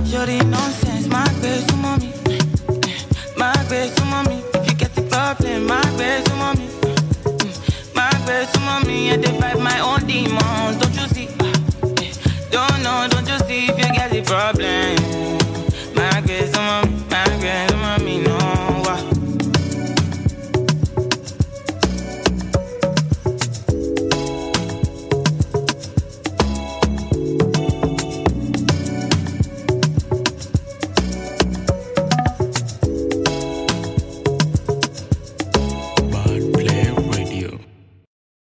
Shorty 0.10 0.40
nonsense, 0.40 1.06
my 1.06 1.24
best 1.44 1.72
mommy. 1.78 2.12
My 3.38 3.54
best 3.70 4.04
mommy 4.06 4.55
my 5.42 5.82
best 5.98 6.28
to 6.28 6.36
mommy. 6.36 6.68
My 7.94 8.10
best 8.26 8.54
to 8.54 8.60
mommy. 8.62 9.12
I 9.12 9.18
they 9.18 9.54
my 9.60 9.80
own 9.80 10.06
demons. 10.06 10.78
Don't 10.78 10.96
you 10.96 11.08
see? 11.08 11.28
Don't 12.52 12.84
know, 12.84 13.08
don't 13.10 13.28
you 13.28 13.40
see 13.48 13.66
if 13.68 13.78
you 13.78 13.94
get 13.94 14.12
the 14.12 14.22
problem. 14.22 15.45